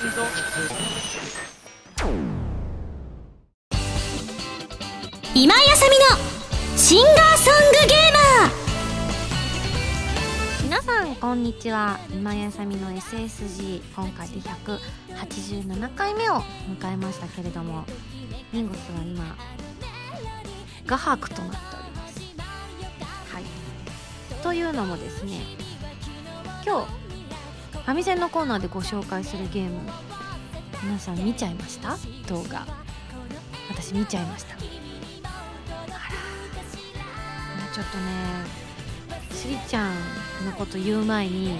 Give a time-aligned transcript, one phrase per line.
[0.00, 0.12] 今井
[5.70, 6.04] あさみの
[6.74, 8.50] シンガーソングゲーマー。
[10.64, 11.98] 皆さんこんにちは。
[12.14, 16.36] 今やさみの SSG 今回で187回目を
[16.80, 17.84] 迎えましたけれども
[18.54, 19.36] ミンゴスは今
[20.86, 22.20] 画伯となっております。
[23.34, 23.44] はい。
[24.42, 25.42] というのもですね
[26.64, 26.99] 今日
[27.90, 29.80] ファミセンのコーナーでご紹介するゲーム。
[30.84, 31.98] 皆さん見ちゃいました？
[32.28, 32.64] 動画。
[33.68, 34.54] 私見ちゃいました。
[34.54, 34.62] あら。
[37.74, 38.04] ちょっとね
[39.32, 39.94] スリちゃん
[40.46, 41.58] のこと言う前に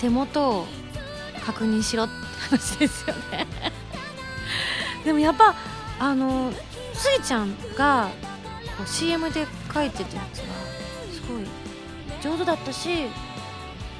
[0.00, 0.66] 手元を
[1.46, 2.14] 確認しろって
[2.50, 3.46] 話ですよね。
[5.06, 5.54] でもやっぱ
[6.00, 6.52] あの
[6.92, 8.10] スリちゃんが
[8.76, 10.44] こう CM で書いてたやつは
[11.12, 11.46] すごい
[12.20, 13.06] 上手だったし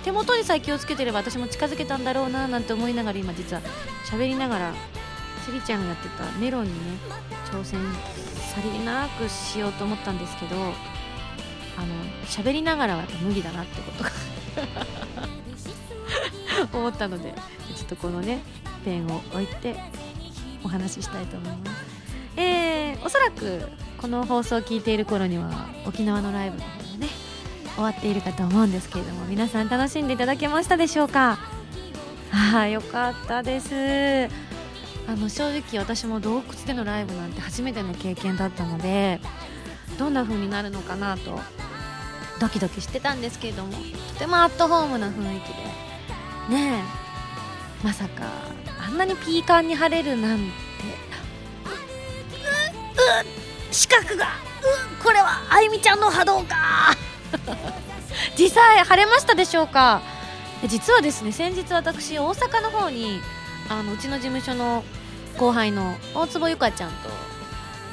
[0.04, 3.62] 手元にさえ気をつけてれば私も近づけたんだろうななんて思いながら今実は
[4.10, 4.74] 喋りながら
[5.44, 6.98] スリちゃんがやってたメロンにね
[7.50, 7.80] 挑戦
[8.54, 10.74] さりなくしようと思ったんですけどあの
[12.26, 14.10] 喋りながらはやっぱ無理だなってことが
[16.78, 17.34] 思ったので
[17.74, 18.42] ちょっとこのね
[18.84, 19.76] ペンを置いて
[20.64, 21.72] お話ししたいと思います。
[22.36, 26.81] えー、おそらくこの放送を聞いている頃には沖縄のライブの方
[27.74, 31.38] 終わっているかと思うんですけれども皆さん楽しんでいただけましたでしょうか？
[32.32, 34.30] ああよかったです。
[35.08, 39.20] あの正直私も洞窟でのライブなんて初めての経験だったので
[39.98, 41.40] どんな風になるのかなと
[42.40, 43.78] ドキドキしてたんですけれどもと
[44.18, 46.82] てもアットホームな雰囲気でね
[47.82, 48.24] えまさか
[48.80, 50.44] あんなにピーカンに晴れるなんて。
[50.44, 50.48] う
[53.68, 56.94] う四角がうこれはあゆみちゃんの波動か。
[58.38, 60.00] 実際晴れましたでしょうか？
[60.68, 63.20] 実はですね先日私大阪の方に
[63.68, 64.84] あのうちの事務所の
[65.38, 67.08] 後輩の大坪ゆかちゃんと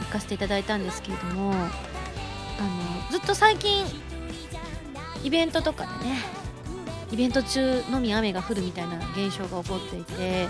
[0.05, 1.67] 行かせていただいたんですけれどもあの
[3.11, 3.85] ずっと最近
[5.23, 6.17] イベントとかでね
[7.11, 10.47] イベント中のみ雨が降るみたいな現象が起こっていて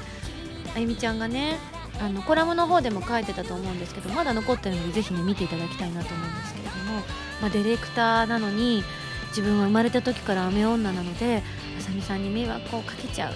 [0.76, 1.58] あゆみちゃんがね
[2.02, 7.02] あのコラムの方でも書いてたと思うんですけどまだ残ってるのでぜひね見ていただきたいなと思うんですけれども、
[7.42, 8.84] まあ、ディレクターなのに
[9.30, 11.44] 自分は生まれた時から雨女なので
[11.78, 13.34] あさみさんに迷惑をかけちゃう。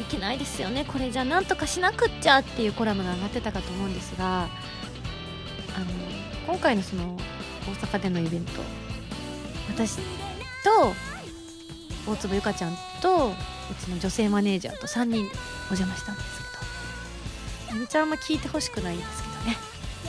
[0.00, 0.84] いけないですよね。
[0.86, 5.86] これじゃなんとかしなくっちゃっていうコラムが上がってたかと思うんですがあの
[6.46, 7.16] 今回のその
[7.66, 8.52] 大阪でのイベント
[9.68, 10.02] 私と
[12.10, 13.32] 大坪ゆかちゃんとう
[13.84, 15.24] ちの女性マネージャーと3人
[15.70, 16.45] お邪魔したんです
[17.76, 19.56] めちゃあんま聞いてほしくないんですけどね。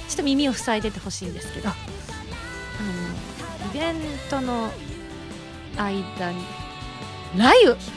[0.08, 1.70] ちょっと耳を塞いでてほしいんですけど。
[1.70, 3.96] あのイベン
[4.30, 4.72] トの
[5.78, 6.44] 間に。
[7.34, 7.78] 雷雨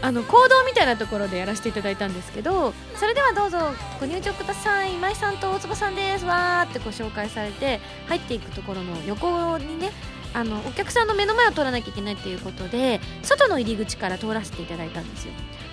[0.00, 6.24] あの行動みたいなところでやらせていただいたんですけどそれではどうぞご入場ください今井さんと大坪さんです。
[6.24, 9.90] わーってご紹介されて入っていくところの横にね
[10.34, 15.32] あのお客さんの目の前を通らなきゃいけないということで外の入り口から通らせていただいたんですよ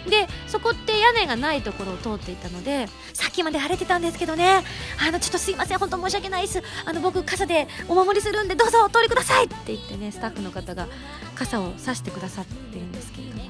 [0.09, 4.63] でそこって屋根がないところを通っていたのでさっきまで晴れてたんですけどね。
[5.05, 6.63] あのちょっとすいません本当申し訳ないです。
[6.85, 9.45] あの僕傘でお守りするんでどうぞお通りください！
[9.45, 10.87] って言ってねスタッフの方が
[11.35, 13.43] 傘を差してくださってるんですけれども。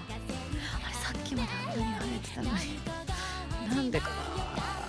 [0.85, 3.75] あれさっきまであんなに晴れてたのに。
[3.75, 4.09] なんでか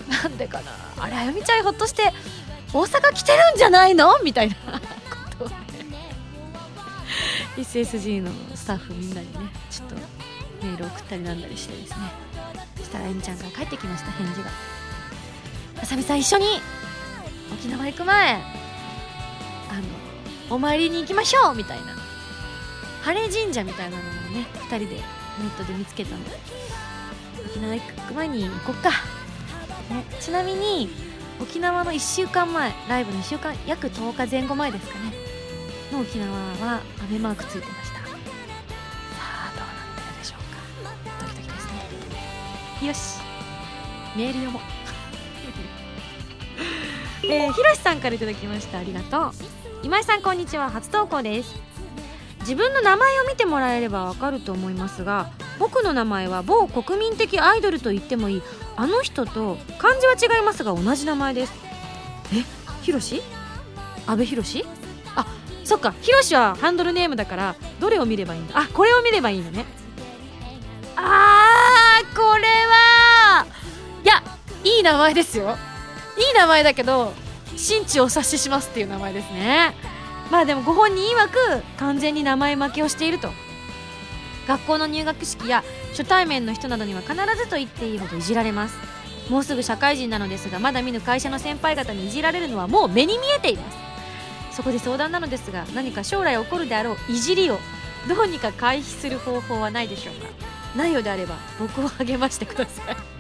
[0.09, 0.23] な？
[0.23, 0.73] なんでかな？
[0.99, 2.13] あれあゆみちゃんひょっとして
[2.73, 4.19] 大阪来てるんじゃないの？
[4.23, 4.61] みたいなこ
[5.39, 5.57] とをね。
[7.57, 9.39] SSG のスタッフみんなにね
[9.71, 9.97] ちょっと
[10.63, 11.97] メール送ったりなんだりしてですね。
[12.77, 14.51] そしたらあゆみちゃんから帰ってきました返事が
[15.83, 16.61] 「あさみさん一緒に
[17.53, 18.39] 沖縄行く前あ
[20.49, 21.97] のお参りに行きましょう!」みたいな。
[23.03, 25.01] 晴れ神社みたいなのをね2人でネ
[25.45, 26.31] ットで見つけたので
[27.47, 28.97] 沖縄行く前に行こっか、ね、
[30.19, 30.91] ちなみに
[31.41, 35.13] 沖縄の1週間前ライブの1週間約10日前後前ですかね。
[35.93, 37.86] の沖縄は雨マークついてまし
[42.83, 43.19] よし。
[44.15, 44.63] メール読もう。
[47.27, 48.79] えー、ひろしさんからいただきました。
[48.79, 49.33] ありがとう。
[49.83, 50.71] 今井さんこんにちは。
[50.71, 51.55] 初投稿です。
[52.41, 58.43] 自分の名前を見てもらえればわかると思いますが僕の名前は某国民的アイドルと言ってもいい。
[58.77, 61.53] あの人と漢字は違いますが同じ名前です。
[62.35, 62.45] え
[62.83, 63.23] ひろし？
[64.07, 64.65] 阿部寛
[65.17, 65.27] あ
[65.65, 65.95] そっか。
[66.03, 68.59] ひろしはハンドルネームだからどれを見ればいいんだ？
[68.59, 69.65] あこれを見ればいいのね
[74.87, 75.57] 名前ですよ。
[76.17, 77.13] いい名前だけど
[77.57, 79.75] 心地を察ししますっていう名前ですね。
[80.31, 81.37] まあでもご本人曰く
[81.77, 83.31] 完全に名前負けをしていると。
[84.47, 88.79] 学校の入学式や初対面の人などには必ずと言っていいほどいじられます。
[89.29, 93.77] もうすぐ社会人なのですがまだ見ぬ会社の先輩方にいじられるのはもう目に見えています。
[94.53, 97.59] そこで相談なのですが何か将来起こるであろういじりを
[98.09, 100.29] どうにか回避する方法はないでしょうか。
[100.77, 103.16] ないようであれば僕を励ましてください。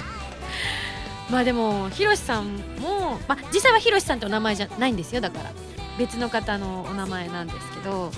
[1.30, 5.50] まあでもひろしさんも、まあ、実際はひろしさんってお名前じゃないんですよだから。
[5.98, 8.12] 別の方のお名前なんですけど、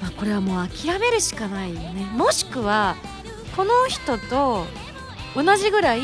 [0.00, 2.04] まあ、これはもう諦めるしかないよね。
[2.14, 2.96] もしくは
[3.56, 4.64] この人と
[5.34, 6.02] 同じぐらい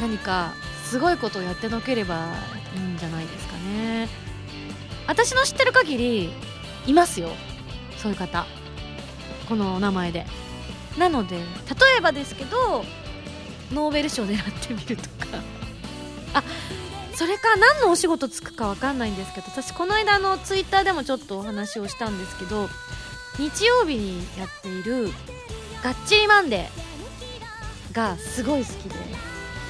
[0.00, 0.52] 何か
[0.84, 2.28] すごいことをやってのければ
[2.76, 4.08] いいんじゃないですかね。
[5.06, 6.30] 私の知ってる限り
[6.86, 7.30] いますよ。
[7.96, 8.46] そういう方。
[9.48, 10.26] このお名前で。
[10.98, 11.42] なので例
[11.98, 12.84] えばですけど
[13.72, 15.42] ノーベル賞狙ってみるとか。
[16.34, 16.42] あ
[17.14, 22.68] それか何のお仕事つくか分かんないんですけど私この間のツイッターでもちょっとお話をしたんですけど
[23.38, 25.08] 日曜日にやっている
[25.82, 28.94] 「がっちりマンデー」がすごい好きで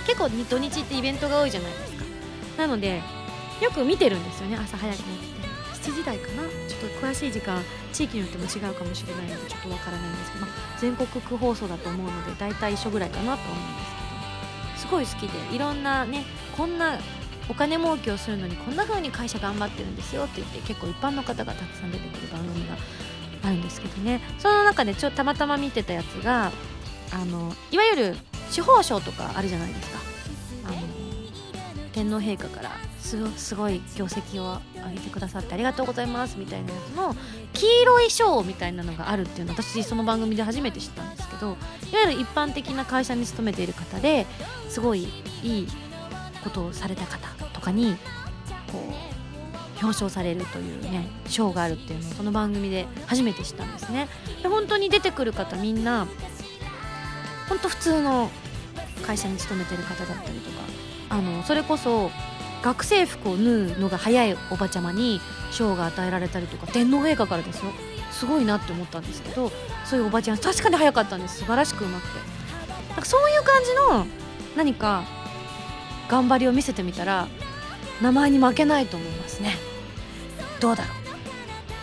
[0.06, 2.04] 結構土日ってイベントが多いじゃないですか。
[2.58, 3.02] なので
[3.62, 5.37] よく見てるんですよね朝早くに。
[5.88, 6.42] 8時台かな。
[6.68, 7.62] ちょっと詳しい時間
[7.92, 13.98] 地域によっても違うかもしれないのでちょっとわからないんですけど、まあ、全国区放送だと思うので大体一緒ぐらいかなと思うんですけど。
[14.78, 16.24] すごい好きでいろんなね
[16.56, 16.98] こんな
[17.48, 22.76] お金儲けをするのにこんな風に会社頑張ってるんですよって言って結構一般の方がたくさん出てくる番組が
[23.42, 24.20] あるんですけどね。
[24.38, 26.52] その中でちょたまたま見てたやつが
[27.12, 28.16] あのいわゆる
[28.50, 29.98] 司法省とかあるじゃないですか。
[30.66, 30.76] あの
[31.92, 32.70] 天皇陛下から
[33.36, 37.14] すごい業績を上げてくださってありがとうございますみたいなやつの
[37.52, 41.56] 黄色い賞みたいなのがあるっていうの私その番組で初めて知ったんですけどいわ
[42.02, 44.26] ゆる一般的な会社に勤めている方で
[44.68, 45.08] すごい
[45.42, 45.68] いい
[46.44, 47.96] ことをされた方とかに
[48.72, 49.08] こう
[49.80, 54.08] 表彰されるというね賞があるっていうのをこの番組で初めて知ったんですね。
[54.42, 56.06] で本当に出てくる方みんな
[57.48, 58.28] 本当普通の
[59.06, 60.56] 会社に勤めてる方だったりとか
[61.10, 62.10] あのそれこそ
[62.62, 65.20] 学生服を縫うのが早いおばちゃまに
[65.50, 67.72] 賞が与えられたりとか天皇陛下からですよ。
[68.10, 69.52] すごいなって思ったんですけど
[69.84, 71.38] そういうおばちゃん確かに早かったんです。
[71.38, 72.38] 素晴らしくうまくて。
[73.00, 74.06] かそういう感じの
[74.56, 75.04] 何か
[76.08, 77.28] 頑張りを見せてみたら
[78.02, 79.56] 名前に負けないと思いますね。
[80.60, 80.96] どうだろう。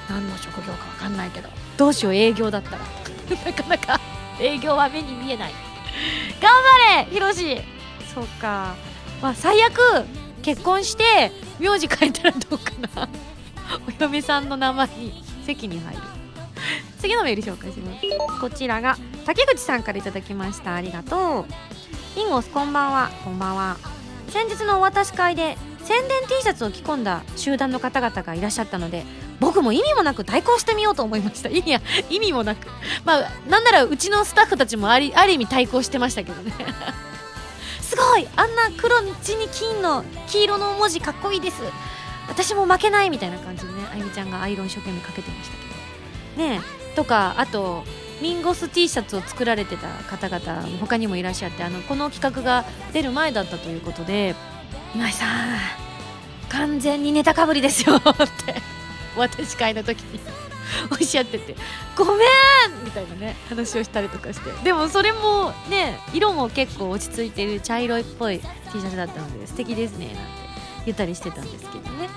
[0.09, 2.77] 何の職業か分かんないけどどうしよう営業だったら。
[3.45, 3.99] なかなか
[4.39, 5.53] 営業は目に見えない。
[6.41, 6.51] 頑
[6.93, 7.61] 張れひろし
[8.13, 8.75] そうか。
[9.21, 10.05] まあ最悪
[10.45, 13.09] 結婚して名字変えたらどうかな。
[13.89, 16.01] お嫁さんの名前に席に入る。
[17.01, 18.39] 次のメール紹介します。
[18.39, 18.95] こちらが
[19.25, 20.75] 竹口さんから頂きました。
[20.75, 21.47] ありがと
[22.15, 22.19] う。
[22.19, 23.09] インゴスこんばんは。
[23.23, 23.77] こんばんは。
[24.29, 29.03] 先日のお渡し会で宣伝 T シャツを着込んだ集団の方々がいらっしゃったので
[29.39, 31.49] 僕も意味もなく対抗してみようと思いました。
[31.49, 31.81] 意味や
[32.11, 32.67] 意味もなく。
[33.03, 36.53] まあなんならうちのスタッフたちもありある意味対抗してましたけどね。
[37.85, 41.61] すごいあんな黒地に金の黄色の文字かっこいいです。
[42.27, 46.49] 私も負けないみたいな感じでねあゆみちゃんがアイロン一生懸命かけてましたけど。
[46.49, 46.61] ね
[46.95, 47.83] とかあと
[48.21, 54.35] ミンゴス T シャツを作られてた方々他にもいらっしゃってあのこの企画が出る前だったということで
[54.95, 55.59] 今井さん
[56.49, 58.61] 完全にネタかぶりですよって
[59.15, 60.44] 私会の時に。
[60.91, 61.55] おっしゃってて
[61.95, 62.17] 「ごめん!」
[62.83, 64.51] みたいなね話をしたりとかして。
[64.63, 70.21] でもそれもね色も結構落ち着いてる茶色いっぽい T シャツだったので素敵ですねなんて
[70.85, 72.09] 言ったりしてたんですけどね。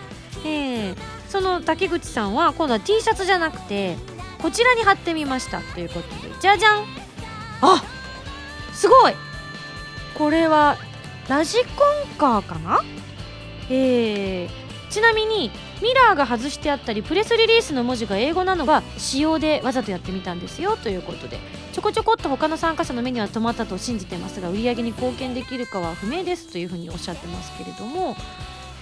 [0.45, 0.97] えー、
[1.29, 3.97] その竹口さんは今度は T シャツじゃなくて
[4.41, 6.85] こちらに貼ってみましたということでじゃじゃん。
[7.61, 7.83] あ
[8.73, 9.15] すごい。
[10.17, 10.77] これは
[11.29, 12.81] ラジコンカーかな？
[13.71, 15.51] えー、ちなみに
[15.81, 21.39] ミラーが外してあったりプレスリリースの文字が英語なのが仕様でわざとやってみたんですよということで。
[21.73, 28.17] ちょこちょこっと他の参加者の目には止まったと信じてますが売り上げに貢献できるかは不明ですというふうにおっしゃってますけれども。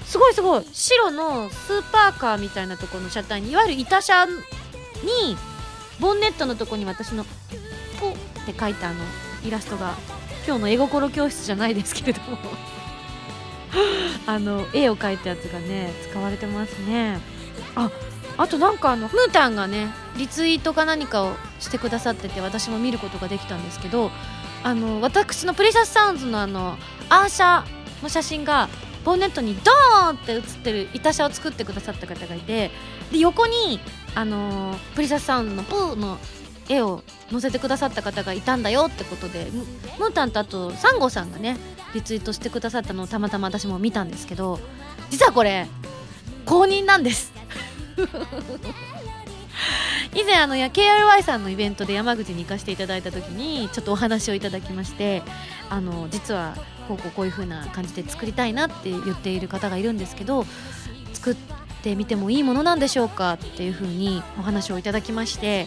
[0.06, 0.64] すごいすごい。
[0.72, 5.36] 白のスーパーカーみたいなところの車体にいわゆる板車に
[6.00, 7.24] ボンネットのところに私の
[8.00, 8.12] 「ポ」っ
[8.46, 9.04] て書いたあの
[9.44, 9.94] イラストが
[10.46, 12.38] 今日の絵心教室じゃないですけれども。
[14.26, 17.20] あの絵を描いたやつがね使われてますね。
[17.74, 17.90] あ
[18.38, 24.10] あとなんかあのムータンがねリツイートか何かをしてくださってて私も見ることができたんですけど
[24.62, 26.76] あの私のプレシャスサウンズのあの
[27.08, 27.64] アーシャ
[28.02, 28.68] の写真が
[29.04, 32.70] ボンネットにドーンって写ってる板車を作ってくださった方がいて
[33.10, 33.80] で横に、
[34.14, 36.18] あの、プリシャスサウンドのプーの
[36.68, 39.46] 絵を載せてくださった方がいたんだよってことで
[39.98, 41.56] ムータンとあとサンゴさんがね
[41.94, 44.58] リツイートしてくださったのをたまたま私も見たんですけど
[45.10, 45.66] 実はこれ
[46.44, 47.32] 公認なんです。
[50.14, 55.22] 以前あのや KRY さんのイベントで山口に行かせていただいた時にちょっとお話をいただきまして
[55.68, 56.56] あの実は
[56.88, 60.46] こうこうこういう風な感じで作りたいなって言っている方がいるんですけど
[61.12, 61.36] 作っ
[61.82, 65.66] てみてもいいものなんでしょうかっていう風にお話をいただきまして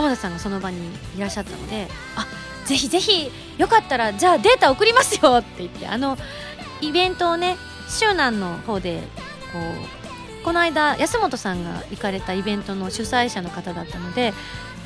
[0.00, 0.78] 浜田さんがその場に
[1.16, 2.26] いらっしゃったのであ
[2.64, 6.16] ぜひぜひよかったらじゃあデータ送りますよって言ってあの
[6.80, 7.56] イベントをね
[7.88, 9.02] 周南の方で
[9.52, 9.58] こ
[10.40, 14.32] うこの間安本さんが行かれたイベントの主催者の方だったので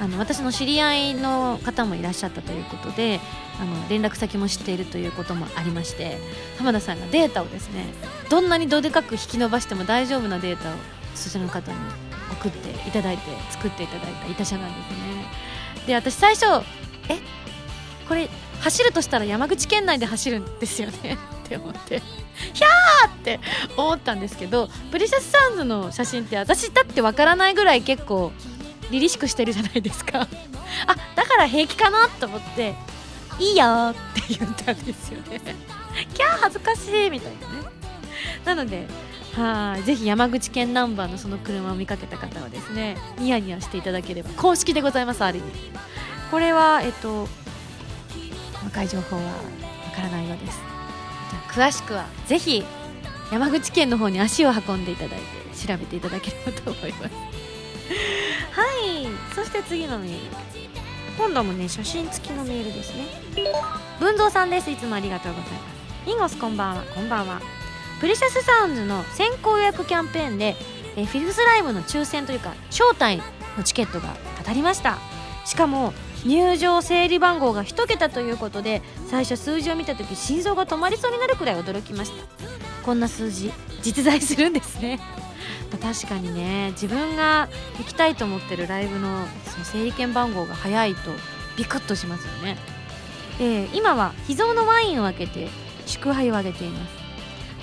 [0.00, 3.20] あの私の知り合いの方もいらっしゃったということで
[3.60, 6.18] あの連絡先も知っているということもありまして
[6.58, 7.86] 浜田さんがデータをですね
[8.30, 10.74] どんなにどでかく引き伸ばしても大丈夫なデータを
[11.14, 11.78] そちらの方に
[12.34, 14.96] 送っていただいて作っていただいた板車なんですね。
[15.86, 16.46] で私最初
[17.08, 17.18] え
[18.08, 18.28] これ
[18.60, 21.18] 走るとしたら山口県内で走るんですよね。
[21.44, 22.00] って思って
[22.52, 23.38] ひゃーって
[23.76, 28.32] 思ったんですけどプリシャスサウンズの写真って私だってわからないぐらい結構
[28.90, 30.26] 凛々しくしてるじゃないですか。
[30.86, 32.74] あだから平気かなと思って
[33.38, 35.40] いいよって言ったんですよね。
[36.14, 37.68] キャー恥ずかしいみたいなね。
[38.44, 38.86] なので
[39.36, 39.82] はい。
[39.82, 45.50] ぜひ山口県ナンバーのその車を見かけた方はですねニヤニヤしていただければ公式でございますある意味
[46.30, 47.26] これはえっと
[48.52, 49.30] 細かい情報はわ
[49.94, 50.58] からないようです。
[51.30, 52.64] じゃ詳しくはぜひ
[53.32, 57.14] 山口県の方に足を運んでいただいて調べていただければと思います。
[58.52, 59.06] はい。
[59.34, 60.18] そして次のメール。
[61.16, 63.04] 今度もね写真付きのメールですね。
[64.00, 64.70] 文蔵さんです。
[64.70, 66.06] いつもありがとうございます。
[66.06, 66.84] ミンゴスこんばんは。
[66.94, 67.53] こんばんは。
[68.04, 70.56] プレシャスサウンズの先行予約キャンペーンで
[70.94, 73.16] えフィフスライブの抽選というか招待
[73.56, 74.98] のチケットが当たりました。
[75.46, 75.94] しかも
[76.26, 82.26] 入場整理番号が1桁ということで最初数字を見た時心臓が止まりそうになるくらい驚きました。
[82.84, 85.00] こんな数字実在するんですね。
[85.80, 91.10] 確かにね自分が行きたいと思ってるライブのその整理券番号が早いと
[91.56, 92.58] ビクッとしますよね、
[93.40, 95.48] えー、今は秘蔵のワインを開けて
[95.86, 97.03] 祝杯をあげています。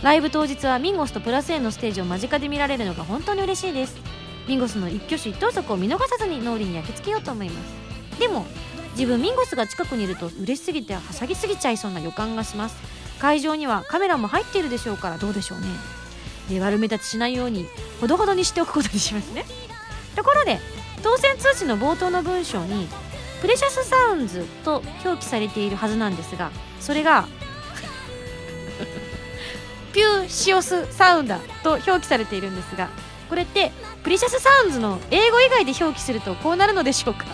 [0.04, 3.96] ライブ当日はミンゴスとプラス A のステージを間近で見られるのが本当に嬉しいです。
[4.48, 7.62] ミンゴスの一挙手一投足を見逃さずに脳裏に焼き付けようと思いま
[8.16, 8.20] す。
[8.20, 8.46] でも
[8.94, 12.76] 自分ミンゴスが近くにいると嬉しすぎてはしゃぎすぎちゃいそうな予感がします。
[13.20, 15.68] 会場にはカメラも入っているでしょうからどうでしょうね。
[16.50, 17.68] で悪目立ちしないように
[18.00, 19.46] ほどほどにしておくことにしますね。
[20.16, 20.60] ところで
[21.04, 22.88] 当選通知の冒頭の文章に
[23.40, 27.28] プレシャスサウンズと表記されているはずなんですがそれが
[29.94, 32.90] ピューシオスサウンダと表記されているんですが
[33.30, 33.72] これって
[34.04, 37.26] プレシャスサウンズの英語以外で表記するとこうなるのでしょうか？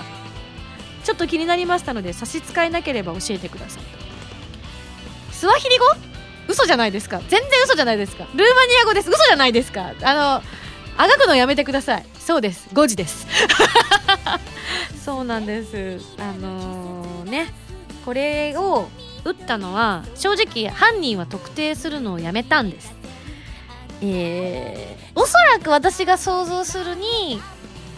[1.03, 3.83] ちょっと気になりましたので差し支えなければ教えてください
[5.31, 5.85] スワヒリ語？
[6.47, 7.19] 嘘じゃないですか。
[7.27, 8.23] 全然嘘じゃないですか。
[8.23, 9.09] ルーマニア語です。
[9.09, 9.91] 嘘じゃないですか。
[10.01, 10.41] あの
[10.99, 12.05] あがくのやめてください。
[12.19, 12.69] そうです。
[12.73, 13.27] 5時です。
[15.05, 15.99] そうなんです。
[16.19, 17.53] あのー、ね
[18.05, 18.87] これを
[19.27, 22.93] 打ったのは正直犯人は特定するのをやめたんです。
[24.01, 27.41] えー、おそらく私が想像するに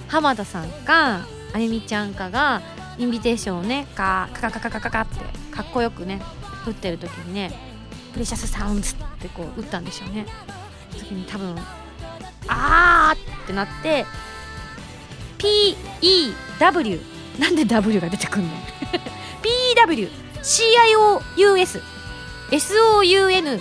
[0.08, 2.62] 浜田さんかあゆみちゃんかが
[2.98, 5.20] インビテーションをねカカカカカカカって
[5.56, 6.22] かっこよくね
[6.66, 7.52] 打ってる時にね
[8.14, 10.26] プレシャスサウンズってこう打ったんでしょうね。
[10.98, 11.56] 時に多分
[12.48, 14.06] あーってなって
[15.38, 17.00] PEW
[17.40, 18.50] なんで W が出てくんの？
[19.88, 20.10] PEW
[20.42, 21.82] CIOUS
[22.52, 23.60] SOUNDA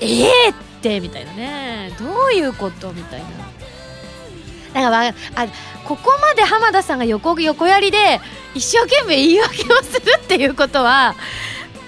[0.00, 1.94] えーってみたいなね。
[1.98, 3.26] どういうことみたいな。
[4.74, 5.12] だからあ
[5.84, 8.20] ここまで浜田さんが横横やりで
[8.54, 11.14] 一生懸命言い訳をするっていうことは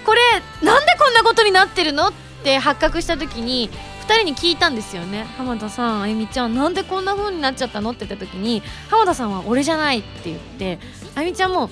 [0.05, 0.21] これ
[0.61, 2.13] なんでこんなことになってるのっ
[2.43, 3.69] て発覚した時に
[4.07, 5.23] 2人に聞いたんですよね。
[5.35, 10.77] 浜田さんあゆみちゃんなんでこんな風になっちゃったのって言った時に浜田さんは俺じゃないって言って
[11.15, 11.71] あゆみちゃんも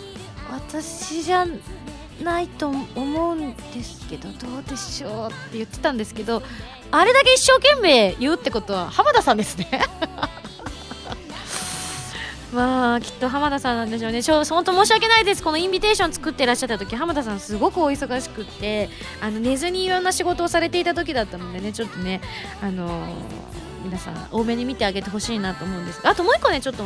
[0.53, 1.47] 私じゃ
[2.21, 6.43] ないと思うんですけどどうでしょうって言ってたんですけど
[6.91, 9.67] あれだけ一生懸命言うってことは浜田さんですね。
[12.53, 14.19] まあきっと浜田さんなんでしょうね。
[14.19, 15.41] ょ本当申し訳ないです。
[15.41, 18.91] このインビテーション作ってらっしゃった時浜田さんすごくお忙しくって
[19.21, 22.21] あの寝ずにいろんな仕事をされていた時だったのでねちょっとね
[22.61, 23.13] あのー、
[23.85, 26.83] 皆さん多めに見てあげてほしいなと思うんですがあともう一個ねちょっと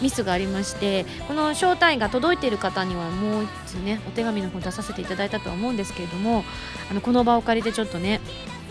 [0.00, 6.44] ミスがありましてこの招待が届いている方にはもう一つねお手紙の方出させていただいたとは思うんですけれども
[6.90, 8.20] あのこの場を借りてちょっとね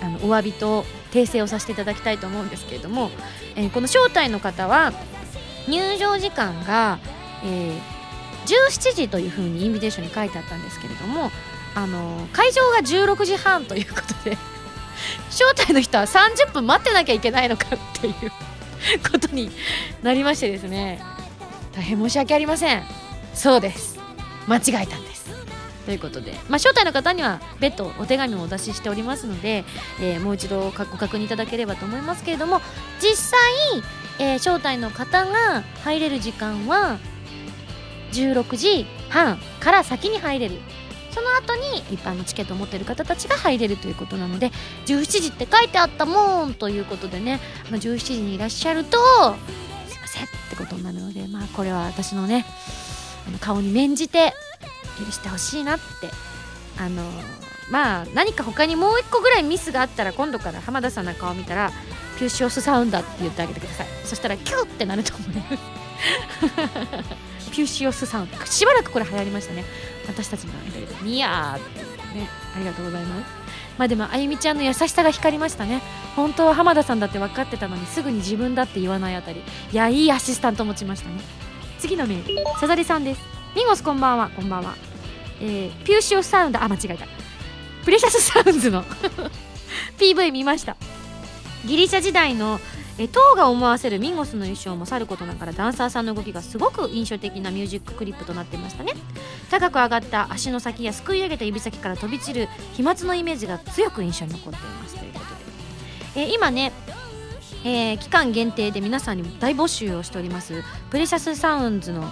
[0.02, 3.10] あのお詫びと訂正をさせていただきたいと思うんですけれども、
[3.56, 4.92] えー、この招待の方は
[5.68, 7.00] 入場時間が、
[7.44, 7.78] えー、
[8.46, 11.32] 17時というふうにインビテーションに書いてあったんですけれども
[11.76, 14.38] あの会場が16時半ということで
[15.30, 18.14] 招待の人は30分待ってなきゃいけないのかっていう
[19.12, 19.50] ことに
[20.02, 21.02] なりましてですね。
[21.74, 22.84] 大変申し訳ありません。
[23.34, 24.00] そうです。
[24.48, 25.24] 間違えたんです。
[25.86, 29.66] ということで、まあ、招待の方には別途お手紙もお出ししておりますので、
[30.00, 32.62] えー、もう一度ご確認いただければと思いますけれども
[33.02, 33.40] 実際、
[34.20, 37.00] えー、招待の方が入れる時間は
[38.14, 40.56] 16時半から先に入れる。
[41.12, 44.52] その後に一般のチケットを持ってる方たちが入れるということなので
[44.88, 47.40] 17時って書いてあったもんということでね、
[47.70, 48.98] まあ、17時にいらっしゃると
[50.14, 52.46] せってことになるのでまあこれは私のね
[53.28, 54.34] あの顔に免じて
[55.04, 56.12] 許してほしいなって
[56.80, 57.04] あの
[57.72, 61.72] まあ何か他にもう一個ぐらいミスがあったら今度から浜田さんの顔見たら
[62.18, 63.88] ピューシオスサウンダーって言ってあげてください。
[64.06, 65.58] そしたらキューってなると思います
[67.52, 68.46] ピューシオスサウンド。
[68.46, 69.64] しばらくこれ流行りましたね。
[70.08, 70.88] 私たちの間で。
[71.04, 72.30] ニヤーってね。
[72.56, 73.43] ありがとうございます。
[73.78, 75.82] まあでもあゆみちゃんの優しさが光りましたね。
[76.16, 79.42] 本当は浜田さんだって分かってたのにすぐに自分だって言わないあたり。
[79.72, 81.16] いやいいアシスタント持ちましたね。
[81.80, 82.60] 次のメール。
[82.60, 83.22] さざりさんです。
[83.56, 84.30] ミンゴスこんばんは。
[84.30, 84.76] こんばんは。
[85.42, 86.62] えー、ピューシオサウンド。
[86.62, 87.08] あ間違えた。
[87.84, 88.84] プレシャスサウンズの
[89.98, 90.78] PV 見ました。
[91.66, 92.60] ギリシャ時代の
[93.00, 98.94] え像が思わせるミンゴスの衣装もさることながらダンサーさんの動きがすごく印象的なミュージッククリップとなっていましたね。
[99.50, 105.26] 高く上がった足の先やすくい上げた指先から飛び散る飛沫のイメージが強く印象に残っていますということ
[106.20, 106.72] で、え今ね
[107.64, 110.64] えー、期間限定で皆さんに大募集をしております。
[110.92, 112.12] プレシャスサウンズの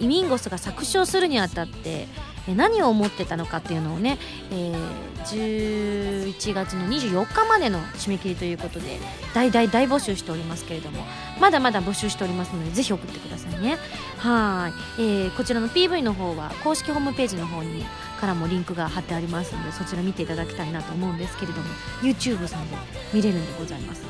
[0.00, 2.06] ミンゴスが作詞をするにあたって
[2.54, 4.18] 何を思ってたのかっていうのをね、
[4.50, 8.98] えー、11月の24日までの締め切りということで
[9.34, 11.04] 大大大募集しておりますけれども
[11.40, 13.78] まだまだ募集しておりますのでぜひ送ってくださいね。
[14.18, 17.84] はい、えー、こちらの PV の方は公式ホームページの方に
[18.20, 21.68] からもリンクが貼ってありますのでそちら見ていただきたいなと思うんですけれども
[22.02, 22.76] YouTube さんで
[23.12, 24.02] 見れるんでございます。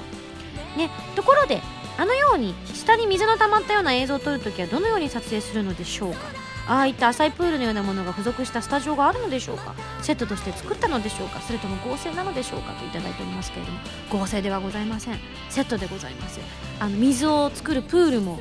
[0.77, 1.61] ねところで
[1.99, 6.48] あのように下に水の溜まったような映像を撮るときはどのように撮影するのでしょうか？
[6.69, 9.75] ああいった浅いプールのようなものが付属したスタジオがあるのでしょうか？
[10.03, 11.41] セットとして作ったのでしょうか？
[11.41, 12.75] それとも合成なのでしょうか？
[12.75, 13.79] といただいておりますけれども。
[14.11, 15.19] 合成ではございません。
[15.49, 16.39] セットでございます
[16.79, 18.39] あの水を作るプールも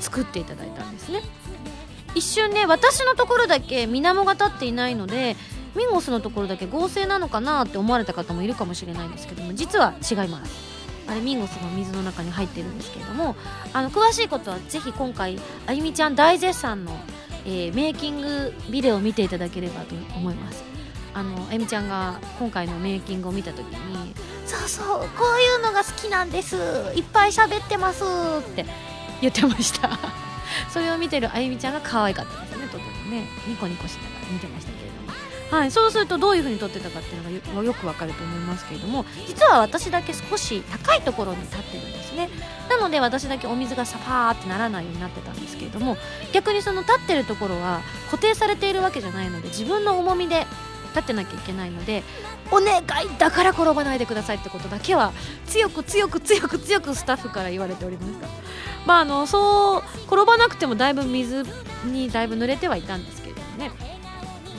[0.00, 1.22] 作っていただいたんですね。
[2.14, 5.34] 一瞬ね私のところだけ水面が立っていないので
[5.74, 10.74] ミンゴスのところだけ合成なのかなって思われた方もいるかもしれないんですけども実は違います。
[11.06, 13.36] あれミンゴスの水の中に入ってるんですけれども
[13.72, 16.98] あの詳しいことはぜひ今回あゆみちゃん大絶賛の
[17.44, 20.64] えー、メイキングビデオを見ていただければと思います。
[21.12, 24.14] あのえみちゃんが今回のメイキングを見た時に
[24.46, 26.56] 「そうそうこういうのが好きなんです。
[26.96, 28.02] いっぱい喋ってます」
[28.40, 28.66] って
[29.20, 29.98] 言ってました。
[30.72, 32.66] それを見てるあゆみちゃんが可愛かったですね。
[32.66, 34.93] とてもねニコニコしながら見てましたけど
[35.54, 37.22] はい、そうするとどういう風に撮ってたかっていう
[37.54, 42.28] のがよくわかると思いますけれども実は私だけ少し高いところに立ってるんですね。
[42.68, 45.96] なので私だけお水がサファーってならないようになってたんですけれども
[46.32, 50.46] 逆にその立ってるところは固定されているわけじゃないので自分の重みで
[50.88, 52.02] 立ってなきゃいけないので
[52.50, 52.82] お願い
[53.18, 55.12] だから転ばないでくださいってことだけは
[55.46, 58.28] 強く強く強く強くスタッフから言われておりました
[58.86, 61.44] まああのそう転ばなくてもだいぶ水
[61.84, 63.93] にだいぶ濡れてはいたんですけれどもね。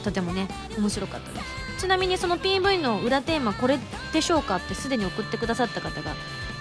[0.05, 1.81] とてもね面白かったです。
[1.81, 3.77] ちなみにその PV の裏テーマこれ
[4.13, 6.13] でしょうかってすでに送ってくださった方が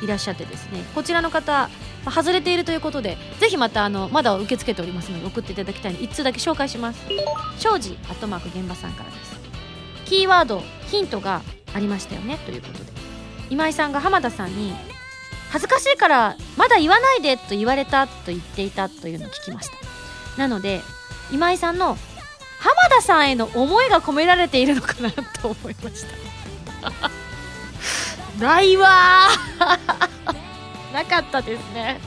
[0.02, 1.70] いらっしゃってですねこちらの方
[2.04, 7.00] 外れているということでぜひまたあのまだ受け付けておりますので送っていただきたいので1通だけ紹介します。
[7.58, 9.36] 庄司アットマーク現場さんからです。
[10.06, 11.42] キーワードヒントが
[11.74, 12.92] ありましたよねということで。
[13.50, 14.74] 今井さんが浜田さんに
[15.50, 19.76] 恥ずかしいからまだ言わないでと言われたと言っていたというのを聞きました。
[20.38, 20.80] なので
[21.30, 21.96] 今井さんの
[22.64, 26.06] 浜田さんへの思いが込められているのかなと思いまし
[26.80, 27.10] た。
[28.42, 29.28] ないわ
[30.90, 32.00] なかったですね。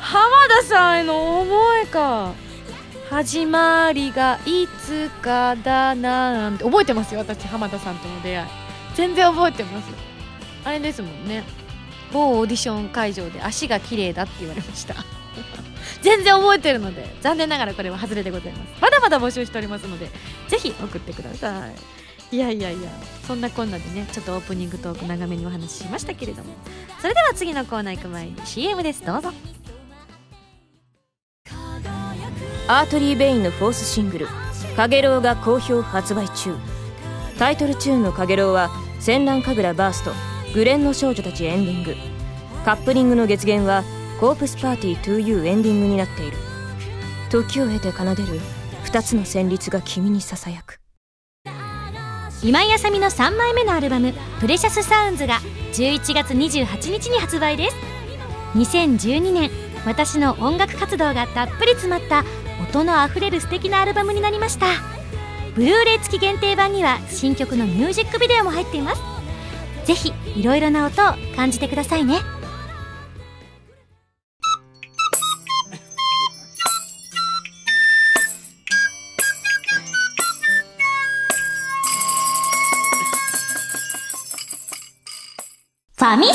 [0.00, 2.32] 浜田さんへの思いか
[3.10, 8.48] 始まりがいつかだなんて覚えてますよ私浜田さんとの出会い。
[8.94, 9.88] 全然覚えてます。
[10.64, 11.44] あれですもんね。
[12.10, 14.94] 某オーディション会場で足が綺麗だって言われました。
[16.02, 18.80] 全然覚えてるので残念ながらこれは外れでございます。
[18.80, 20.08] まだまだ募集しておりますので
[20.48, 21.68] ぜひ送ってくださ
[22.30, 22.36] い。
[22.36, 22.88] いやいやいや
[23.26, 26.52] そんなこんなでねちょっとオープニングトーク長めにお話ししましたけれども。
[27.00, 29.04] それでは次のコーナー行く前に CM です。
[29.04, 29.30] どうぞ。
[32.66, 34.28] アートリー・ベインのフォースシングル
[34.74, 36.56] 「かげろう」が好評発売中。
[37.38, 38.70] タイトルチューンの「かげろう」は
[39.00, 40.12] 「戦乱神楽バースト」
[40.54, 41.94] 「グレンの少女たちエンディング」
[42.64, 43.84] カップリングの月限は
[44.20, 46.36] コープスパーティー 2U エンディングになっている。
[47.30, 48.40] 時を経て奏でる
[48.84, 50.80] 2つの旋律が君にささやく。
[52.42, 55.40] 今井あさみの3枚目のアルバム「プレシャスサウンズが
[55.72, 57.76] 11月28日に発売です。
[58.54, 59.50] 2012年
[59.84, 62.24] 私の音楽活動がたっぷり詰まった
[62.62, 64.66] 音のあふれる素敵なアルバムになりました。
[65.56, 69.02] ブルーレイ付き限定版には新曲のミュージックビデオも入っています。
[69.86, 72.20] ぜひいろいろな音を感じてくださいね。
[86.04, 86.26] ファミ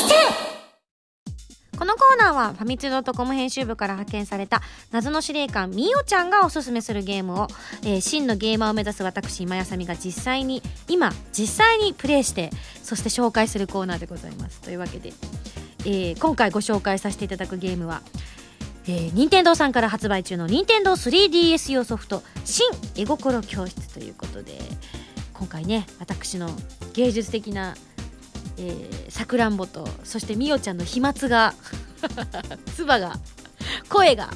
[1.78, 7.46] このコーナーはファミツー .com 編集部から派遣された謎の司令官みおちゃんがおすすめするゲームを、
[7.84, 12.50] えー真のゲーマーを目指す私今やさみが実際に今実際にプレイして
[12.82, 14.60] そして紹介するコーナーでございます。
[14.60, 15.12] というわけで、
[15.84, 18.02] えー今回ご紹介させていただくゲームは
[18.88, 24.58] えー、任天堂さんから発売中の任天堂 3DS 用ソフト「新絵心教室」ということで
[25.32, 26.50] 今回ね私の
[26.92, 31.54] 芸術的なーさくらんぼとそしてみおちゃんの飛沫が
[32.74, 33.18] 唾が
[33.88, 34.30] 声が、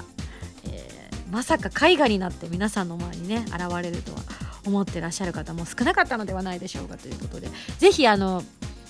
[0.64, 0.94] えー
[1.30, 4.20] まさか絵画になって皆さんの前にね現れるとは
[4.66, 8.44] 思ってらっしゃる方も少なかったのではないでしょうかということでぜひあの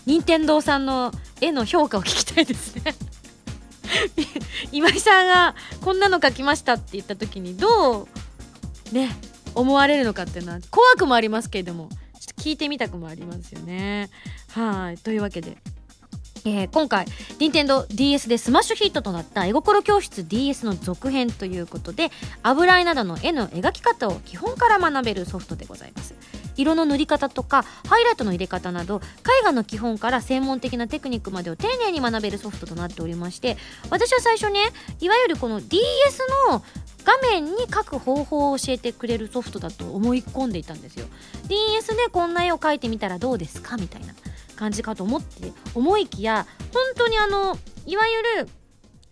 [0.07, 2.95] 任天堂さんの絵の評価を聞きたいですね。
[4.73, 8.09] 今井さんがこんなの描きましたって言った時にど
[8.93, 9.17] うね
[9.55, 11.89] 思われるのかっていうのは怖くもありますけれども
[12.45, 14.11] 聞いてみたくもありますよね。
[14.51, 14.99] はい。
[14.99, 15.57] というわけで、
[16.45, 17.07] えー今回
[17.39, 22.11] 任天堂 d s でスマッシュヒットとなった絵心教室 DS の続編ということで
[22.43, 26.15] 油絵などの絵の描き方を基本から学べるソフトでございます。
[26.57, 29.01] 色の塗り方とかハイライトの入れ方など
[29.41, 33.57] 絵画の基本から専門的なテクニックまでを丁寧に学べるソフトとなっておりまして
[33.91, 34.61] 私は最初ね
[35.01, 35.81] いわゆるこの DS
[36.51, 36.63] の
[37.05, 41.07] 画面に描く方法を教えてくれるソフトだと思い込んでいたんですよ。
[41.47, 44.15] DS でこんな絵を描いてみたらどうですかみたいな
[44.57, 48.49] 感じかと思って思いきや本当にあのいわゆる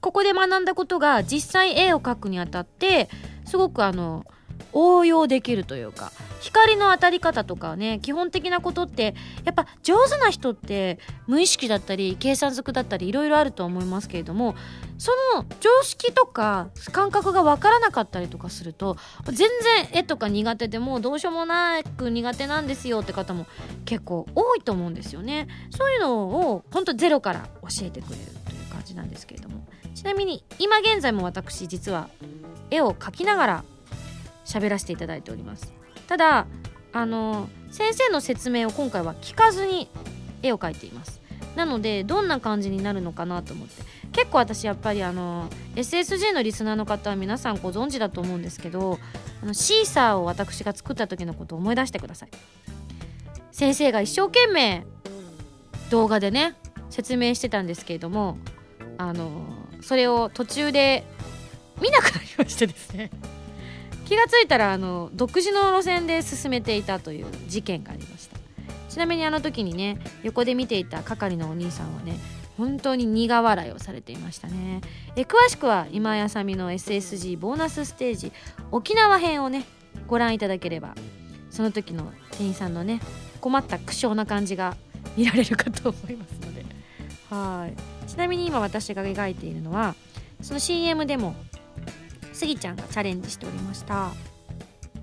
[0.00, 3.08] ここで学んだことが実際絵を描くにあたって
[3.44, 4.24] すごくあの
[4.72, 14.54] 応用できるというか光の当たり方とかね基本的なことってやっぱ上手な人って無意識だったり計算づくだったりいろいろあると思いますけれども
[14.98, 19.48] その常識とか感覚が分からなかったりとかすると全然
[19.92, 23.46] 絵とか苦手でもどうしようもなく苦手なんですよって方も
[23.84, 25.48] 結構多いと思うんですよね。
[25.70, 29.66] そういうのを本当ゼロから教えてくれるという感じなんですけれども。
[29.94, 32.08] ちなみに今現在も私実は
[32.70, 33.64] 絵を描きながら
[34.44, 35.72] 喋らせていただいております。
[36.06, 36.46] ただ
[36.92, 39.88] あの先生の説明を今回は聞かずに
[40.42, 41.20] 絵を描いています。
[41.56, 43.82] なのでどんな感じになるのかなと思って。
[44.12, 48.98] 結構私やっぱりあの SSG のリスナーの方は皆さんご存知だと思うんですけど
[49.42, 52.28] あのシーサーを私が作った時のことを思い出してください。
[53.50, 54.86] 先生が一生懸命
[55.90, 56.56] 動画でね
[56.90, 58.38] 説明してたんですけれども
[58.98, 59.46] あの
[59.80, 61.04] それを途中で
[61.80, 63.10] 見なくなりましてですね。
[64.12, 68.36] 気がついたらあの独自の路線で進めていたという事件がありました。
[68.90, 72.18] ちなみにあの時にね横で見ていた係のお兄さんはね
[72.58, 74.82] 本当に苦笑いをされていましたね。
[75.16, 78.32] え詳しくは今やさみの SSG ボーナスステージ
[78.70, 79.64] 沖縄編をね
[80.06, 80.94] ご覧いただければ
[81.48, 83.00] その時の店員さんのね
[83.40, 84.76] 困った苦笑な感じが
[85.16, 86.66] 見られるかと思いますので。
[87.30, 87.70] は
[88.06, 88.10] い。
[88.10, 89.94] ちなみに今私が描いているのは
[90.42, 91.34] その CM でも
[92.42, 94.10] スギちゃんがチャレンジしておりました。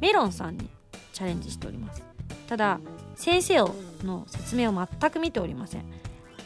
[0.02, 0.70] メロンさんに
[1.14, 2.04] チャレンジしております。
[2.50, 2.82] ただ
[3.16, 3.60] 先生
[4.04, 5.86] の説明を全く見ておりません。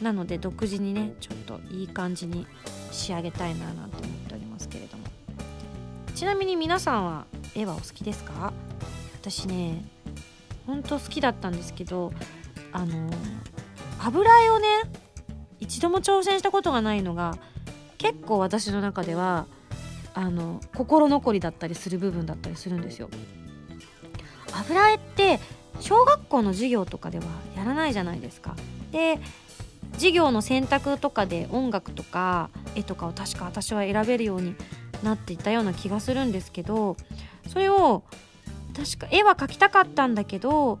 [0.00, 2.46] なので独自にねちょっといい感じに
[2.92, 5.02] 仕上げたいななんて思っておりますけれども。
[6.14, 7.26] ちなみに皆さんは
[7.56, 8.52] 絵はお好きですか？
[9.20, 9.84] 私ね
[10.64, 12.12] ほんと好きだったんですけど
[12.70, 13.10] あの
[13.98, 14.66] 油絵をね
[15.58, 17.36] 一度も挑戦したことがないのが
[17.98, 19.48] 結構私の中では
[20.14, 23.10] あの心残りだったりする部分だったりするんですよ。
[24.52, 25.40] 油絵って
[25.80, 27.24] 小学校の授業とかでは
[27.56, 28.54] やらないじゃないですか。
[28.92, 29.18] で
[29.94, 34.56] 授業の選択とかで音楽とか絵とかを確か私は選べるように
[35.02, 36.96] なっていたような気がするんですけど
[37.48, 38.02] それを
[38.76, 40.80] 確か絵は描きたかったんだけど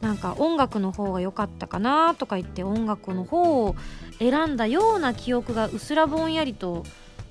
[0.00, 3.76] なんか音楽の方が良かったかなとか言って音楽の方を
[4.18, 6.84] 選んだような記憶がうすらぼんやりと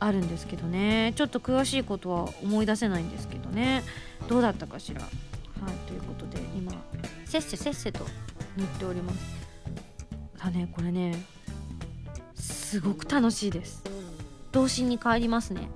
[0.05, 1.13] あるんですけどね。
[1.15, 3.83] ちょっと詳しいことは思い出せないんですけどね。
[4.27, 5.01] どうだったかしら？
[5.01, 5.11] はい
[5.87, 6.73] ということで今
[7.25, 8.05] せっせせっせと
[8.57, 9.19] 塗っております。
[10.37, 11.23] だねこれね
[12.35, 13.83] すごく楽しいです。
[14.51, 15.69] 童心に帰りますね。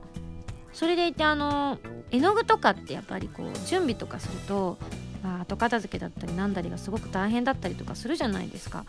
[0.74, 1.80] それでいてあの
[2.12, 4.78] 絵の具とかってやっぱりこう準備とかすると、
[5.24, 8.86] まあ、後片付けだったりなんだりがすごく大変だったりとかするじゃないですか。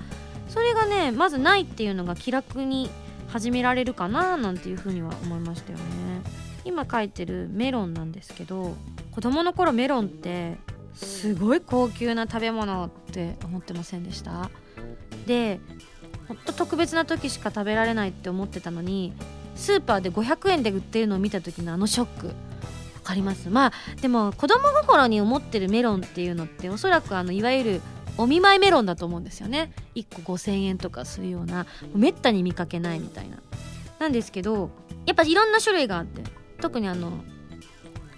[0.49, 2.91] それがねまずないっていうのが気楽に
[3.29, 5.85] 始められるかななんていうふうには思いましたよね。
[6.65, 8.75] 今書いてるメロンなんですけど
[9.13, 10.57] 子供の頃メロンって
[10.95, 14.51] すごい高級な食べ物って思ってませんでした？
[15.27, 15.61] で
[16.27, 19.15] ほんと特別な時しか食べられないって思ってたのに
[19.55, 22.27] スーパーで500円で売ってるのを見た時のあのショック。
[22.29, 22.33] わ
[23.03, 23.49] かります？
[23.49, 27.81] まあでも子供心に思ってるメロンっていうのっておそらくあのいわゆる
[28.19, 29.73] お見舞いメロンだと思うんですよね。
[29.95, 33.39] 1個5000円とかするようなめったに見かけないみたいな。
[33.99, 34.71] なんですけど
[35.07, 36.23] やっぱいろんな種類があって
[36.61, 37.13] 特にあの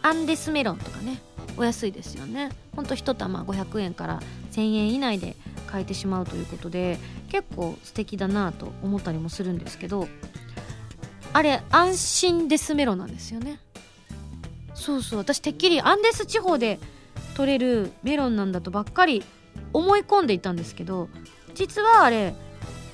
[0.02, 1.22] アンデスメロンとかね
[1.56, 2.50] お安いですよね。
[2.74, 4.20] ほんと1玉500円から
[4.52, 5.36] 1000円以内で
[5.66, 10.08] 買えてしまうということで結構素敵だなと思ったりもするんですけど
[11.32, 13.60] あれ安心デスメロンなんですよね。
[14.74, 15.18] そうそう。
[15.18, 16.78] 私てっきりアンデス地方で
[17.34, 19.22] 取れるメロンなんだとばっかり
[19.72, 21.08] 思い込んでいたんですけど
[21.54, 22.34] 実はあれ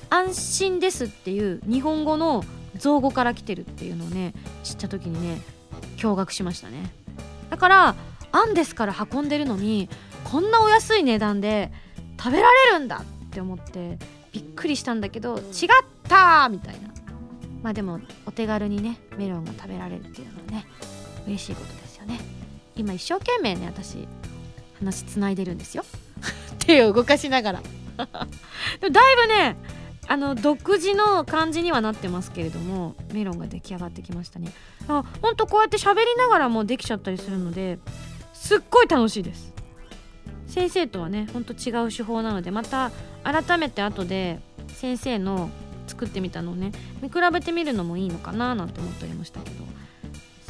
[0.09, 2.43] 安心ですっていう日本語の
[2.77, 5.41] 造語から来てるっていうのをね知った時にね
[5.97, 6.91] 驚愕しましたね。
[7.49, 7.95] だから
[8.31, 9.89] アンデスから運んでるのに
[10.23, 11.71] こんなお安い値段で
[12.19, 13.97] 食べられるんだって思って
[14.31, 15.41] びっくりしたんだけど違っ
[16.07, 16.89] たみたいな。
[17.63, 20.67] まあでもお手軽にねメロンが食べられるっていうのはね
[21.25, 22.19] 嬉しいことですよね。
[22.75, 24.07] 今一生懸命ね私
[24.79, 25.83] 話つないでるんですよ。
[26.67, 27.61] 手を動かしながら。
[27.97, 29.57] だいぶね
[30.09, 34.53] あの独自の感じにはなってますけれどもメロンが出来上がってきましたね。
[34.87, 37.79] あほんとこうやって喋りながらもできちゃったりするので
[38.33, 39.53] すっごい楽しいです。
[40.45, 42.91] 先生とはねほんと違う手法なのでまた
[43.23, 45.49] 改めて後で先生の
[45.87, 49.65] 作ってみたのをね見比べてみるのもいいのかななんて思っておりましたけど。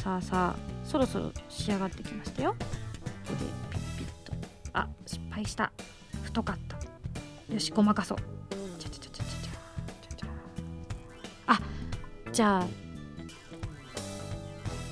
[0.02, 2.54] さあさあそろそろ仕上がってきましたよ。
[2.58, 2.66] こ
[3.26, 4.32] こでピッピッと。
[4.72, 5.72] あ失敗した。
[6.38, 6.76] 太かった。
[7.52, 8.18] よしごまかそう。
[8.78, 10.28] ちゃちゃちゃちゃちゃちゃちゃ
[11.46, 11.60] あ
[12.32, 12.64] じゃあう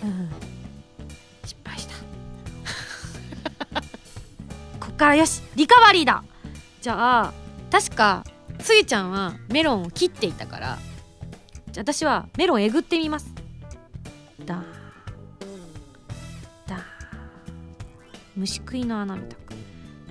[0.07, 0.31] ん。
[1.45, 1.95] 失敗した。
[4.81, 6.25] こっからよしリカバリーだ。
[6.81, 7.33] じゃあ
[7.71, 8.25] 確か
[8.61, 10.79] スギちゃんはメロンを切っていたから
[11.71, 13.33] じゃあ私はメロンをえぐってみます。
[14.45, 14.63] だー。
[16.69, 16.81] だー。
[18.35, 19.55] 虫食いの穴みたく。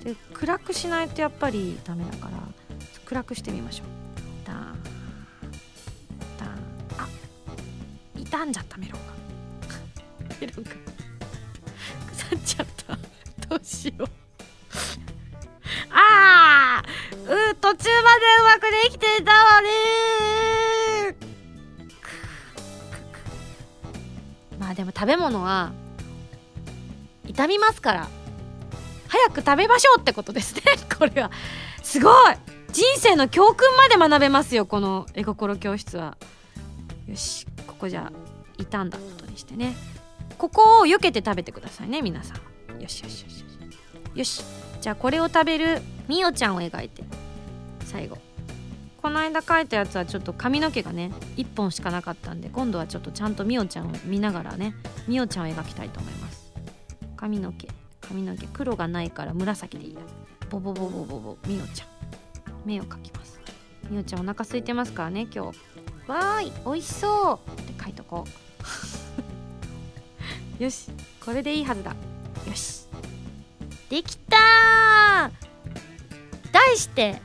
[0.06, 2.38] で暗くしないとやっぱりダメだから
[3.06, 3.88] 暗くしてみましょう。
[4.48, 4.56] だー
[6.40, 7.08] だーあ
[8.16, 9.14] 傷んじゃったメロンが。
[10.40, 10.70] メロンが。
[12.08, 12.96] 腐っちゃった。
[13.50, 14.08] どうしよう。
[15.90, 17.90] あーう途中まで
[18.42, 19.70] うまくできてたわね
[24.60, 25.72] まあでも食べ物は
[27.26, 28.08] 傷みますから。
[29.16, 30.62] 早く食べましょうってことですね。
[30.98, 31.32] これは。
[31.82, 32.36] すごい。
[32.74, 36.18] 人生の教訓まで学べますよこの絵心教室は。
[37.08, 39.76] よしここじゃあ傷んだことにしてね。
[40.38, 42.82] ここを避けて食べてくださいね皆さん。
[42.82, 44.18] よしよしよしよし。
[44.18, 44.44] よし。
[44.82, 47.04] じゃあこれを食べるみおちゃんを描いて。
[47.86, 48.18] 最後。
[49.02, 54.76] この間描いたやつはちょっと髪の毛がね1本しかなかったんで今度はちょっとちゃんとみおちゃんを見ながらね
[55.08, 56.52] みおちゃんを描きたいと思います。
[57.16, 57.85] 髪の毛。
[58.08, 60.02] 髪の毛黒がないから紫でいいや
[60.50, 61.38] ボボボボボボ。
[61.48, 61.88] みおちゃん。
[62.66, 63.40] 目を描きます。
[63.90, 65.58] みおちゃんお腹空いてますからね今日。
[66.08, 67.62] わーい美味しそう。
[67.62, 68.26] って書いとこ
[70.60, 70.64] う。
[70.64, 70.90] よし
[71.24, 71.92] これでいいはずだ。
[71.92, 71.96] よ
[72.54, 72.86] し。
[73.90, 75.32] できたー。
[76.52, 77.22] 題して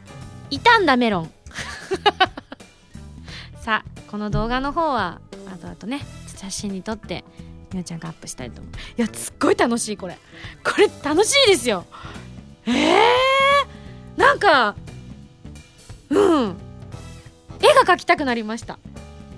[0.48, 1.30] 傷んだメロン。
[3.60, 7.24] さあこの動画の方は後々ね写真に撮って
[7.72, 8.74] みおちゃんがアップしたいと思う。
[8.98, 10.18] いやすっごい楽しいこれ。
[10.64, 11.86] これ楽しいですよ。
[12.66, 14.76] えー、なんか
[16.10, 16.56] うん。
[17.62, 18.78] 絵が描きたくなりました。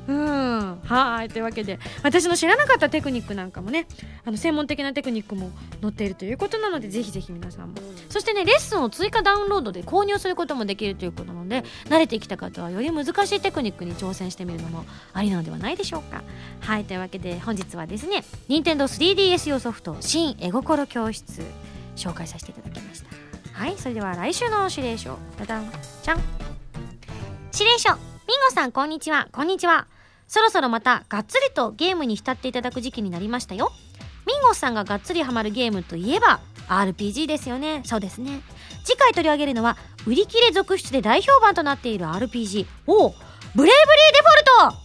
[0.08, 0.80] うん。
[0.84, 1.28] はい。
[1.28, 3.86] というわけで私の知らなかったテクニックなんかもね
[4.24, 7.76] あの専門的なテクニックも載っているということなのでぜひぜひ皆さんも
[8.08, 16.22] そしてねレッスンを追加ダウンロードで購入することもできるということなので慣れてきた方はより難しいテクニックに挑戦してみるのもありなのではないでしょうか。
[16.60, 16.84] はい。
[16.84, 21.42] というわけで本日はですね Nintendo3DS 用ソフト新絵心教室
[21.96, 23.08] 紹介させていただきました。
[23.52, 23.76] はい。
[23.76, 25.18] それでは来週の指令書。
[25.38, 25.70] ダダン。
[26.02, 26.20] じゃん
[27.52, 28.11] 指令書。
[28.40, 29.28] ゴさんこんにちは。
[29.32, 29.86] こんにちは。
[30.26, 33.72] そろそろまたがっつりとゲームに浸っていただく時期になりましたよ。
[34.26, 37.82] ミンゴさんががっつりハマるゲームといえば RPG ですよね。
[37.84, 38.40] そうですね。
[38.84, 43.16] 次回取り上げるのは売り切れ続出で大評判となっている RPG おブレイ
[43.54, 43.72] ブリーデ
[44.56, 44.76] フォルト!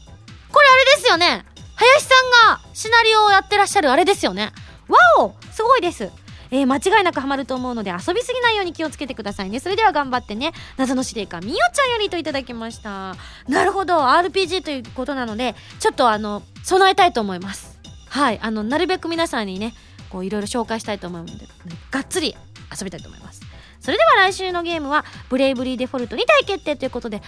[0.52, 1.46] これあれですよね。
[1.76, 2.16] 林さ
[2.50, 4.52] んがシナリオをやってらっしゃるあれですよね。
[4.88, 5.36] わお!
[5.52, 6.10] すごいです。
[6.52, 9.60] えー間違いなくハマると思うので遊びすぎないように気をつけてくださいね。
[9.60, 10.54] それでは頑張ってね。
[10.78, 13.16] 謎の司令官みよちゃんよりといただきました。
[13.48, 14.00] なるほど。
[14.00, 17.78] RPG ということなのでちょっとあの備えたいと思います。
[18.10, 18.40] はい。
[18.42, 19.74] あのなるべく皆さんにね
[20.10, 21.46] こういろいろ紹介したいと思うので
[21.92, 22.36] がっつり
[22.78, 23.42] 遊びたいと思います。
[23.80, 27.22] それでは来週のゲームはブレイブリーデフォルト2体決定ということで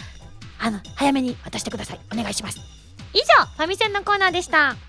[0.60, 2.00] あの早めに渡してください。
[2.12, 2.60] お願いします。
[3.14, 4.89] 以上ファミセンのコーナーでした。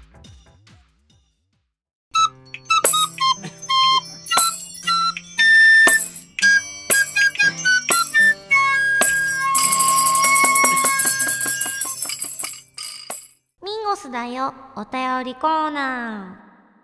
[14.11, 14.55] だよ。
[14.77, 16.37] お便りコーナ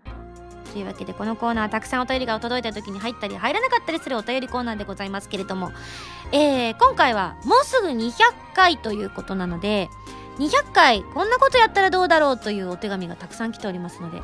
[0.04, 0.72] ー。
[0.72, 5.72] というわけでこのコーナーたくさんお便りが届いた時に入ったり入らなかったりするお便りコーナーでございますけれども、
[6.32, 8.12] えー今回はもうすぐ200
[8.54, 9.88] 回ということなので
[10.38, 14.20] 200回こんなことやったらどうだろうというお手紙がたくさん来ておりますので、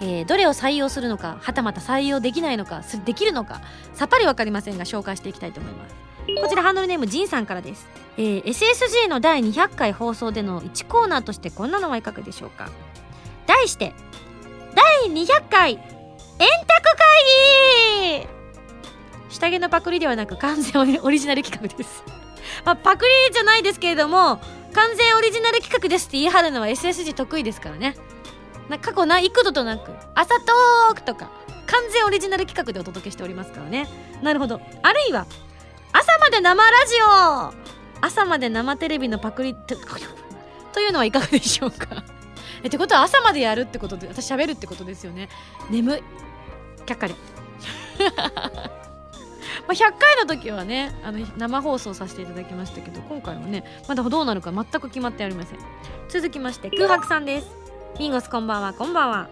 [0.00, 3.60] えーどれを採用するのかはたまた採用できないのかできるのか
[3.92, 6.09] さっぱりわかりませんが紹介していきたいと思います。
[6.38, 12.70] こちらハンドルネームジンさんからです、えー SSG の第200回放送での1コーナーとしてこんなのはいかがでしょうか。
[13.46, 13.94] 題して
[14.74, 15.86] 第200回円卓
[16.38, 18.28] 会議。
[19.30, 22.04] 下着のパクリではなく完全オリジナル企画です。
[22.64, 24.40] まあ、パクリじゃないですけれども
[24.72, 27.96] 完全オリジナル企画ですって言い張るのは SSG 得意ですからね。
[28.68, 31.28] な過去な幾度となく朝トークとか
[31.66, 33.88] 完全オリジナル企画でお届けしておりますからね。
[34.22, 34.60] なるほど。
[34.82, 35.26] あるいは
[35.92, 37.54] 朝まで生ラジオ。
[38.00, 39.54] 朝まで生テレビのパクリ。
[39.54, 39.74] と
[40.72, 42.02] というのはいかがでしょうか？
[42.62, 45.28] え ってことは朝までやるってことで私喋るってことですよね。
[45.70, 46.02] 眠い。
[46.86, 47.14] 却下で。
[49.66, 55.58] まあ100回の時はねあの生放送させていただきましたけど今回はねまだどうなるか全く決まってありません。
[56.08, 57.48] 続きまして空白さんです。
[57.98, 58.72] ミンゴスこんばんは。
[58.72, 59.28] こんばんは。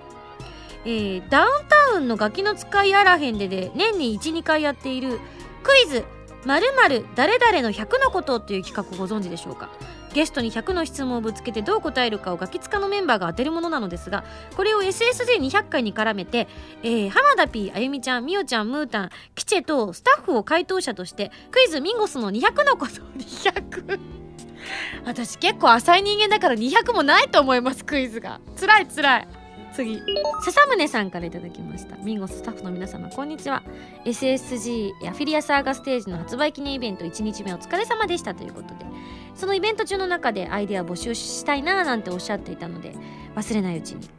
[0.84, 5.20] えー、ダウンタウンのガキの使いあらへんでで年に12回やっている
[5.62, 6.04] クイズ。
[6.44, 9.70] 〇〇誰々の100のことっていう企画ご存知でしょうか？
[10.14, 14.24] ゲストに100の質問をぶつけてどう答えるかをガキ使のメンバーが当てるものなのですが
[14.56, 16.48] これを SSJ200 回に絡めて、
[16.82, 24.00] えー浜田 P あゆみちゃんみおちゃんムータンキチェとスタッフを回答者としてクイズミンゴスの200のこと200
[25.04, 28.40] 私結構浅い人間だから200もないと思いますクイズが。
[28.56, 29.28] つらいつらい。
[29.78, 30.02] 次。
[30.42, 31.96] 笹宗さんからいただきました。
[31.98, 33.62] ミンゴスタッフの皆様こんにちは。
[34.04, 38.34] SSG アフィリアサーガステージの発売記念イベント1日目お疲れ様でした。
[38.34, 38.86] ということで。
[39.36, 42.92] そのイベント中の中でアイデア募集したいななんておっしゃっていたので
[43.36, 44.10] 忘れないうちに。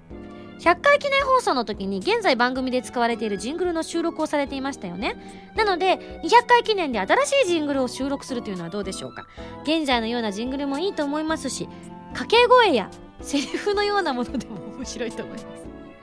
[0.60, 5.52] 100回記念放送の時に現在番組で使われているジングルの収録をされていましたよね。
[5.58, 9.28] なので200回記念で新しいジングルを収録するというのはどうでしょうか。
[9.64, 11.68] 現在のようなジングルもいいと思いますし
[12.14, 12.90] 掛け声や
[13.22, 15.46] セリフのようなものでも面白いと思います。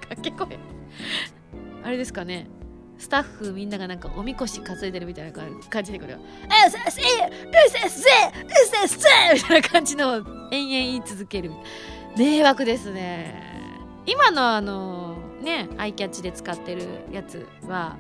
[0.09, 0.59] 掛け声。
[1.83, 2.49] あれですかね。
[2.99, 5.33] スタッフみんながなんかおみこし担いでるみたいな
[5.69, 6.21] 感じでこれは
[6.67, 11.51] 「えせせせせせせせ」みたいな感じの延々言い続ける
[12.17, 13.35] 迷惑ですね
[14.07, 17.97] 今のあのねアイキャッチで使ってるやつは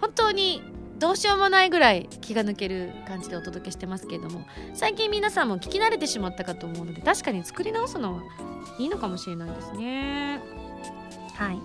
[0.00, 0.62] 本当に
[0.98, 8.22] どうしようもないぐらい気が抜ける感じでお届けしてますけれども最近皆さんも聞き慣れてしまったかと思うので確かに作り直すのは
[8.78, 10.40] いいのかもしれないですね。
[11.34, 11.58] はい。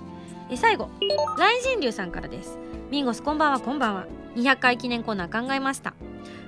[0.52, 0.90] え最後。
[1.38, 2.58] 雷神流さんからです。
[2.92, 4.08] ミンゴスこんばんはこんばんは。
[4.36, 5.94] 200回記念コーナー考えました。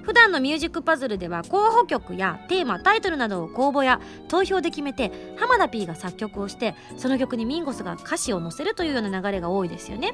[0.05, 10.13] 普段のミュージックパズルでは候補曲やテーマタイトルなどを公募や投票で決めて浜田 P が作曲をしてその曲にミンゴスが歌詞を載せるというような流れが多いですよね。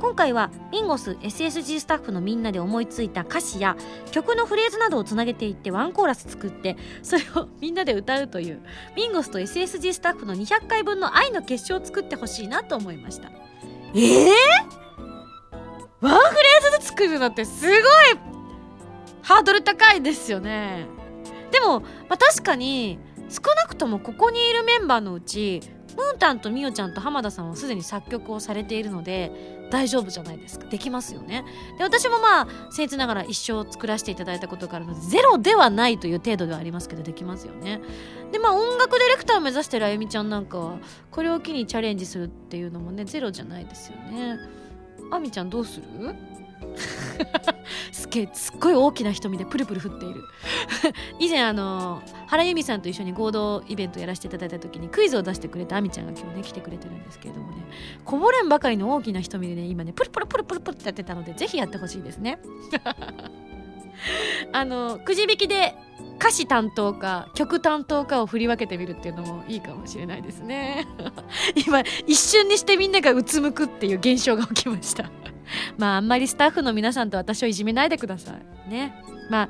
[0.00, 3.76] 今回はミンゴス SSG スタッフのみんなで思いついた歌詞や
[4.10, 8.60] 曲のフレーズなどをつなげていってワンコーラス作ってそれをみんなで歌うという
[8.96, 13.30] ミンゴスと SSG スタッフの200回分の愛の結晶を作ってほしいなと思いました。
[13.94, 14.32] ええ
[16.00, 17.80] ワンフレーズで作るのってすごい
[19.22, 20.86] ハードル高いですよね。
[21.50, 25.60] でも、まあ、確かに少なくともここにいるメンバーのうち
[25.96, 30.66] ムータンとミオちゃんと浜田さんはすでに作曲をされているので大丈夫じゃないですか。
[30.66, 31.44] できますよね。
[31.76, 37.80] で私もまあ僭越ながら一生作らせていただいたことがあるのでゼロではないという程度ではありますけどできますよね。
[38.32, 40.78] でまあ音楽ディレクターを目指してるあゆみちゃんなんかは
[41.10, 44.38] これを機にチャレンジするっていうのもねゼロじゃないですよね。
[45.10, 45.86] あみちゃんどうする？
[47.92, 50.24] すっげえすっごい大きな瞳でプルプル振っている。
[51.18, 57.64] 以前あの原由美さんと一緒に合同イベントやらせていただいた時にクイズを出してくれたあみちゃんが今日ね来てくれてるんですけれどもね。
[58.04, 62.38] こぼれんばかりの大きな瞳でね今ねプルプルプルプルプルってやってたのでぜひやってほしいですね。
[64.52, 65.74] あのくじ引きで
[66.18, 70.86] 歌詞担当か曲担当かを振り分けてみるっていうのもいいかもしれないですね。
[71.66, 75.10] 今一瞬にしてみんながうつむくっていう現象が起きました。
[75.78, 78.34] まああんまりスタッフの皆さんと私をいじめないでくださ
[78.66, 78.70] い。
[78.70, 78.94] ね。
[79.30, 79.48] まあ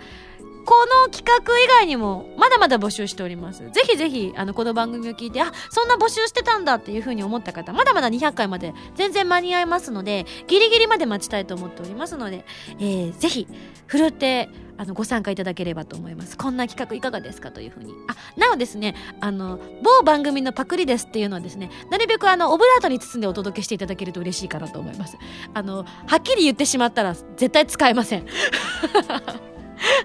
[0.65, 3.71] この企画以外にもまだまだ募集しております。
[3.71, 12.45] ぜひぜひあのこの番組を聞いてあそんな募集してたんだっていう風に思った方まだまだ200回まで全然間に合いますのでギリギリまで待ちたいと思っておりますので、
[12.79, 13.49] えー、ぜひ
[13.87, 14.49] ふるって
[14.79, 16.37] あのご参加いただければと思います。
[16.37, 17.93] こんな企画いかがですかというふうに。
[18.09, 25.17] あなおですねあの某番組のパクリですっていうのはですねなるべくあのオブラートに包んでお届けしていただけると嬉しいかなと思います。
[25.55, 28.27] あのはっきり言ってしまったら絶対使えません。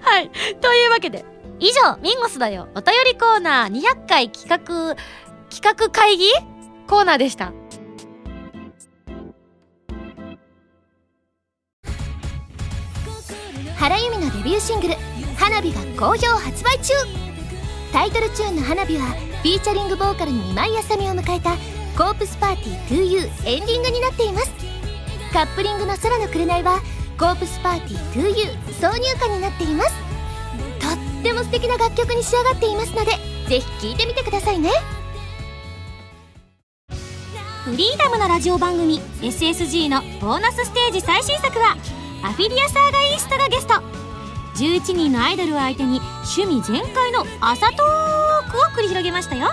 [0.02, 0.30] はい。
[0.60, 1.24] というわけで
[1.60, 2.68] 以上ミンゴスだよ。
[2.74, 4.96] お便りコーナー200回企画
[5.50, 6.26] 企画会議
[6.86, 7.52] コーナーでした。
[13.76, 14.94] 原由美のデビューシングル
[15.38, 16.92] 「花火」が好評発売中。
[17.92, 21.52] タイトルチューンの「花火」はフィーチャリングボーカルの今井あさみを迎えた
[21.96, 24.52] 「コープスパーティー 2U」エンディングになっています。
[25.32, 26.80] カップリングの「空の紅」は
[27.18, 29.94] 「コープスパーティー 2U」挿入歌になっています。
[30.80, 33.12] とっても素敵な楽曲に仕上がっていますので
[33.48, 34.70] ぜひ聴いてみてくださいね。
[37.64, 41.76] フリーダムなラジオ番組 SSG のボーナスステージ最新作は
[42.24, 43.74] アフィリアサーガイーストがゲスト。
[44.56, 46.00] 11人のアイドルを相手に
[46.36, 49.48] 趣味全開の朝トークを繰り広げましたよ。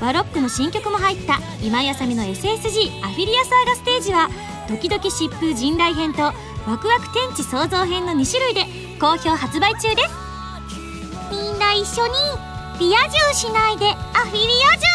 [0.00, 4.28] バロックの新曲も入った今やさみの SSG アフィリアサーガステージは
[4.68, 6.34] ドキドキ疾風陣雷編とワ
[6.78, 8.66] クワク天地創造編の2種類で
[9.00, 10.10] 好評発売中です。
[11.30, 12.12] みんな一緒に
[12.78, 13.94] リア充しないでア
[14.26, 14.86] フィリア充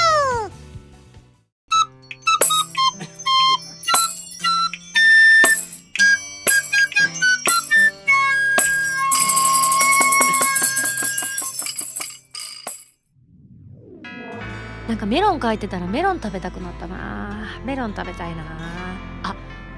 [14.87, 17.59] なんかメロン書いてたらメロン食べたくなったな。
[17.65, 18.82] メロン食べたいな。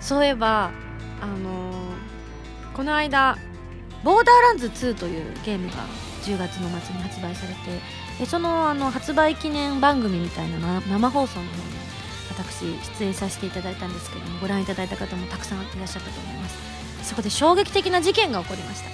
[0.05, 0.69] そういえば
[1.19, 1.75] あのー
[2.75, 3.37] この間
[4.03, 5.75] 「ボーダーランズ2」というゲームが
[6.23, 7.81] 10月の末に発売されて
[8.19, 11.63] でそのあの発売記念番組みたいな生放送の方に
[12.29, 12.65] 私
[12.99, 16.57] 出演させていただいたんですけどもご覧いただいた方もたくさんいらっしゃったと思います。
[17.03, 18.89] そこで衝撃的な事件が起こりました。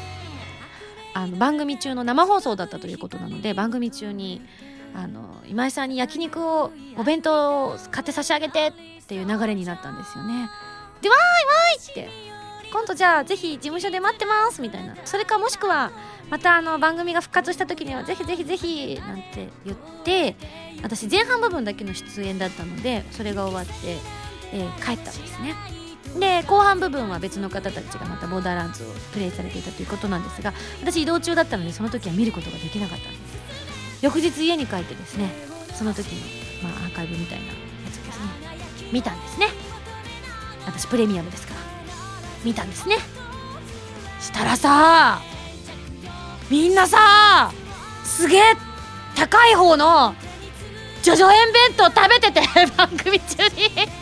[1.19, 4.41] あの番組中の生放送だったということなので番組中に
[4.95, 10.49] あの今井さんに焼肉をお弁当を買って差し上げてっていう流れになったんですよね。
[11.01, 12.31] でわーいわーいって。
[12.71, 14.95] 今度じゃあぜひ事務所で待ってますみたいな。
[15.03, 15.91] それかもしくは
[16.29, 20.37] またあの番組が復活した時にはぜひぜひぜひなんて言って
[20.81, 23.97] 私前半部分だけの出演だったのでそれが終わって、
[24.53, 25.53] えー帰ったんですね。
[26.17, 34.01] で後半部分は別の方たちがまたボーダーランズをプレイされていたということなんですが私移動中だったのでその時は見ることができなかったんです。
[34.01, 35.29] 翌日家に帰ってですね
[35.73, 36.07] その時
[36.63, 37.51] の、まあ、アーカイブみたいなや
[37.91, 38.25] つですね
[38.93, 39.47] 見たんですね。
[40.65, 41.59] 私プレミアムですから。
[42.43, 42.97] 見たんですね。
[44.19, 45.21] したらさ
[46.49, 47.51] みんなさ
[48.03, 48.41] すげえ
[49.15, 50.13] 高い方の
[51.01, 52.41] ジョジョ園弁当食べてて
[52.77, 53.63] 番組中に。
[53.65, 53.95] えちょっ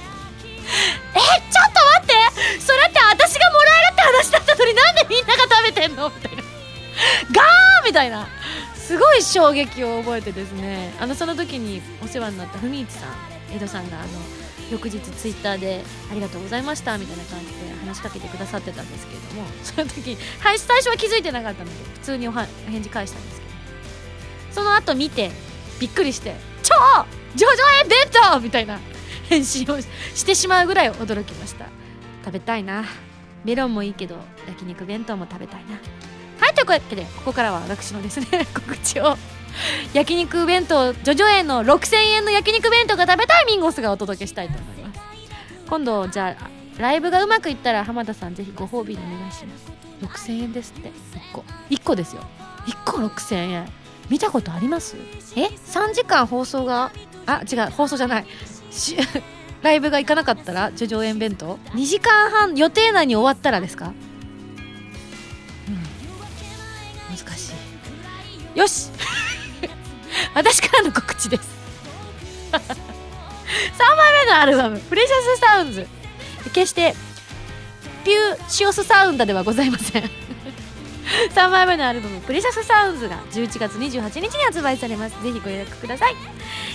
[1.73, 2.61] と待って。
[2.61, 6.09] それって私がもらえるって話だったのになんでみんなが食べてんの？
[6.09, 6.43] みたいな。
[7.31, 8.27] ガーみたいな。
[8.75, 10.93] すごい衝撃を覚えてですね。
[10.99, 14.07] あのその時にお世話になった文市さん江戸さんがあの
[14.71, 17.53] 翌日ツイッターで「ありがとうございました」みたいな感じで
[17.85, 23.49] 話しかけてくださってたんですけれども その時最初は気づいてなかったので普通におは返事返したんですけど。
[24.51, 25.31] その後見て
[25.79, 26.73] びっくりして「超!
[27.35, 27.97] ジョジョ園弁
[28.31, 28.79] 当!」みたいな
[29.29, 31.65] 返信をしてしまうぐらい驚きました。
[32.25, 32.83] 食べたいな。
[33.45, 34.17] メロンもいいけど
[34.47, 35.79] 焼肉弁当も食べたいな。
[36.39, 39.17] はいというわけでここからは私のですね 告知を
[39.93, 44.99] 焼肉弁当ジョジョ園の6000円の焼肉弁当が食べたいミンゴスがお届けしたいと思います。
[45.69, 46.49] 今度じゃあ
[46.81, 49.71] ライブがうまくいったら浜田さんぜひご褒美にお願いします。
[50.01, 50.89] 6000円ですって。
[50.89, 50.93] 1
[51.33, 52.21] 個1個ですよ。
[52.67, 53.71] 1個6000円。
[54.09, 54.95] 見たことあります？
[55.35, 56.91] え？3時間放送が？
[57.25, 57.69] あ違う。
[57.71, 58.25] 放送じゃない。
[58.71, 58.97] し
[59.61, 63.87] ライブが行かなかったらジョジョ園弁当？2時間半予定内に終わったらですか？
[63.87, 63.93] うん。
[67.15, 67.51] 難し
[68.55, 68.59] い。
[68.59, 68.89] よし
[70.35, 71.43] 私からの告知です。
[72.51, 75.87] 3枚目のアルバム「プレシャスサウンズ」
[76.53, 76.95] 決して
[78.03, 80.28] ピューシオスサウンダではございません。
[81.33, 85.23] 3枚目のアルバム「プレシャスサウンズ」が11月28日に発売されます。
[85.23, 86.15] ぜひご予約ください、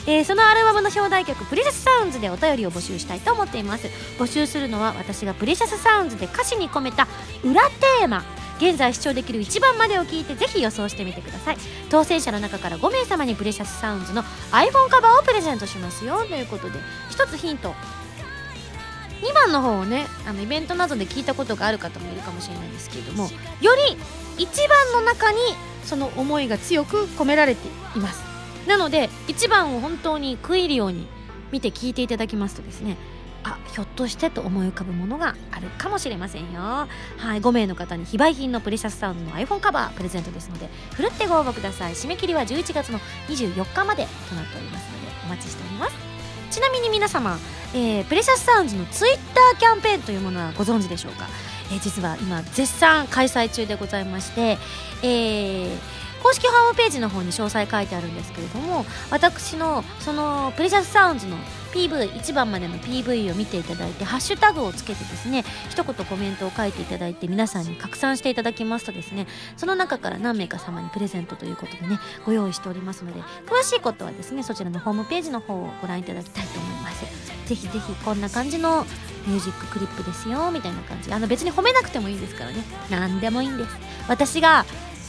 [0.07, 3.89] えーそのアルバムの表題曲「プレシャスサウンズ」でお便りを募集したいと思っています。
[4.19, 7.07] 募集するのは私がプレシャスサウンズで歌詞に込めた
[7.45, 8.25] 裏テーマ。
[8.59, 11.57] 現在視聴できる一番までを聞いてぜひ予想してみてください。
[11.91, 14.23] 当選者の中から5名様にプレシャスサウンズの
[14.53, 16.25] iPhone カバーをプレゼントしますよ。
[16.29, 16.79] ということで
[17.11, 17.75] 一つヒント。
[19.25, 23.25] 2番の方をねあのイベントなどで聞いたことがある方もいるかもしれないんですけれども
[23.61, 23.73] よ
[24.37, 25.39] り1番の中に
[25.85, 27.67] その思いが強く込められて
[27.97, 28.23] います。
[28.67, 31.07] なので1番を本当に食い入るように
[31.53, 32.97] 見て聞いていただきますとですね
[33.43, 36.61] あひょっとしてと思い浮かぶものがあるかもしれませんよ。
[36.61, 36.89] は
[37.37, 41.93] い5名の方に非売品のプレシャスサウンドの iPhone カバープレゼントですのでふるってご応募ください。
[41.93, 42.99] 締め切りは11月の
[43.29, 46.14] 24日までとなっておりますのでお待ちしております。
[46.55, 47.37] ちなみに皆様、
[47.75, 51.27] えー、プレシャスサウンズのツイッターキャンペーンというものはご存知でしょうか、
[51.73, 54.57] えー、実は今絶賛開催中でございまして、
[55.03, 61.37] えー公式ホームページの方に詳細書いてあるんですけれども私のそのプレシャスサウンズの
[61.75, 77.05] PV1 番までの PV を見ていただいてハッシュタグをつけてですね一言コメントを書いていただいて皆さんに拡散していただきますとですねその中から何名か様にプレゼントということでねご用意しておりますので詳しいことはですねそちらのホームページの方をご覧いただきたいと思います。
[77.45, 78.85] ぜひぜひこんな感じの
[79.27, 81.13] ミュージッククリップですよみたいな感じ。
[81.13, 82.57] あの別に褒めなくてもいいですからね。
[82.91, 83.71] 何でもいいんです。
[84.09, 84.65] 私が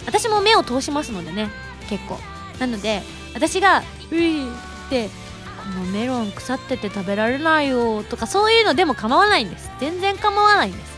[0.06, 1.50] 私も目を通しますのでね
[1.90, 2.20] 結構。
[2.60, 3.04] なので
[3.34, 4.52] 私が「うい」っ
[4.90, 5.10] て
[5.74, 9.70] 「このメロン腐ってて食べられないよ」とかそういうのでも構わないんです。
[9.80, 10.92] 全然構わないんです。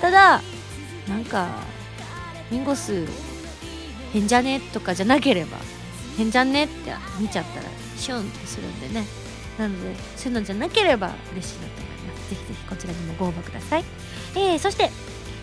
[0.00, 0.42] ただ
[1.08, 1.48] なんか
[2.50, 3.06] ミンゴス
[4.12, 4.60] 変じゃね？
[4.60, 5.58] とかじゃなければ
[6.16, 6.64] 変じゃね？
[6.64, 7.66] って見ちゃったら
[7.96, 9.06] シュンってするんでね。
[9.58, 12.30] なのでそういうのじゃなければ嬉しいなと思います。
[12.30, 13.84] ぜひぜひこちらにもご応募ください。
[14.34, 14.90] えー、そして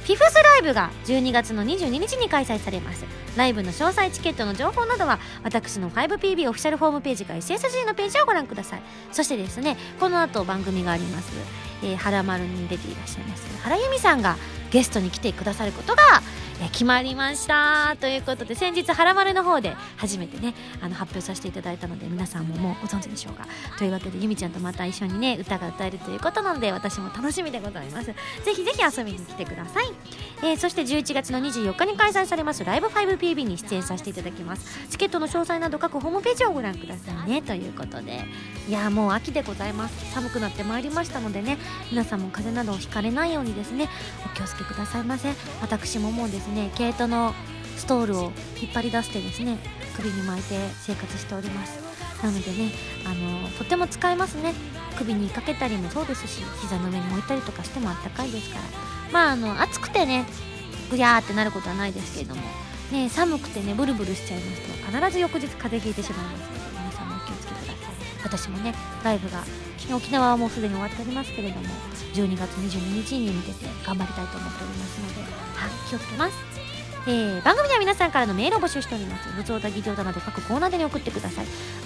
[0.06, 3.06] フィフスライブが12月の22日に開催されます。
[3.36, 8.82] ライブの詳細チケットの情報などは私の 5PB オフィシャルホームページか SSG のページをご覧ください。
[9.12, 11.34] そしてですねこの後番組があります、
[11.84, 13.48] えー、原丸に出ていらっしゃいます。
[13.64, 14.38] 原由美さんが
[14.70, 16.04] ゲストに来てくださることが
[16.62, 23.48] え決まりましたということで先日「はらまる」の方で初めてねあの発表させていただいたので皆さんももうご存知でしょうか。
[23.78, 28.06] というわけでゆみちゃんとまた一緒にね歌が歌えるということなので私も楽しみでございます。
[28.06, 28.16] ぜ
[28.54, 29.92] ひぜひ遊びに来てください、
[30.44, 34.88] えー、そして11月の24日に開催されますライブ 5PB に出演させていただきます。
[34.90, 37.42] チケットの詳細など各ホームページをご覧くださいね。
[37.42, 38.26] ということで。
[38.68, 40.14] いやもう秋でございます。
[40.14, 41.58] 寒くなってまいりましたのでね。
[41.92, 43.90] 皆さんも風邪などをひかれないようにですね。
[44.26, 45.34] お気をつけくださいませ。
[45.62, 47.34] 私ももうですね毛糸の
[47.78, 48.32] ストールを
[48.62, 49.58] 引っ張り出してですね
[49.96, 51.80] 首に巻いて生活しております。
[52.24, 52.72] なのでね
[53.06, 54.54] あのとても使えますね。
[54.98, 58.95] 首にかけたりもそうですし膝の上に置いたりとかしてもあったかいですから。
[59.12, 60.26] まああの暑くてね
[60.90, 62.42] ぐやーってなることはないですけれども
[62.92, 67.76] ね寒くてねブルブルしちゃいますと必ず翌日風邪ひいてしまいますので皆さんもお気をつけください。
[68.24, 69.44] 私もねライブが
[69.96, 71.68] 沖縄はもうすでに終わっておりますけれども
[72.14, 76.55] 12月22日に向けて頑張りたいと思っておりますのではい気をつけます。
[77.08, 79.30] えー、番組では皆さんからのメールを募集しております。
[79.38, 81.46] 物音、議場など各コーナーでに送ってください。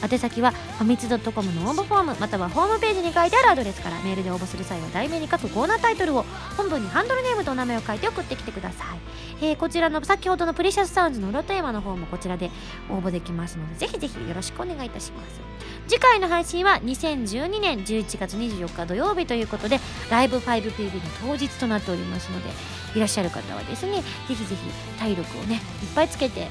[0.09, 6.23] 宛先は、ファミツドットコムの応募フォーム、またはホームページに書いてあるアドレスからメールで応募する際は題名に書くコーナータイトルを、
[6.55, 9.45] 本文にハンドルネームとお名前を書いて送ってきてください。
[9.45, 12.49] えー、こちらの先ほどのプレシャスサウンズの裏テーマの方もこちらで
[12.89, 15.41] 応募できますので、ぜひぜひよろしくお願いいたします。
[15.89, 24.55] 次回の配信は2012年11月24日土曜日ということで、ライブ 5PB の当日となっておりますので、いらっしゃる方はですねぜひぜひ
[24.99, 25.61] 体力をねいっ
[25.95, 26.47] ぱいつけて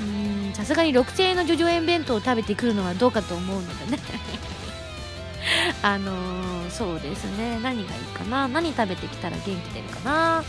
[0.00, 4.02] うんさすがに6000円の叙々苑弁当を食べてくるのはどうかと思うのでね。
[5.82, 7.58] あのー、そうですね。
[7.62, 8.46] 何がいいかな？
[8.46, 10.44] 何食べてきたら元気出るかな？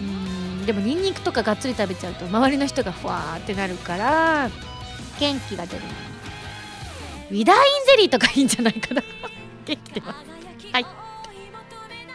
[0.00, 4.50] うんでもニンニクとかがっつり食べちゃうと周りの人がふわーってなるから
[5.20, 5.82] 元気が出る
[7.30, 9.02] ウィダーインゼリーとかいいんじゃないかな。
[9.66, 10.72] 元気出ます。
[10.72, 10.86] はい。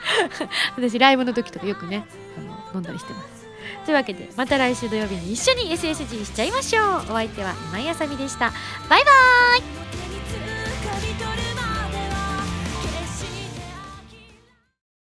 [0.75, 2.05] 私ライブの時とかよくね
[2.74, 3.47] 飲んだりしてます。
[3.86, 6.86] というわけでまた来週土曜日に一緒に SSG しちゃいましょう。
[6.86, 8.51] お相手は今井あさみでした。
[8.89, 10.09] バイバーイ。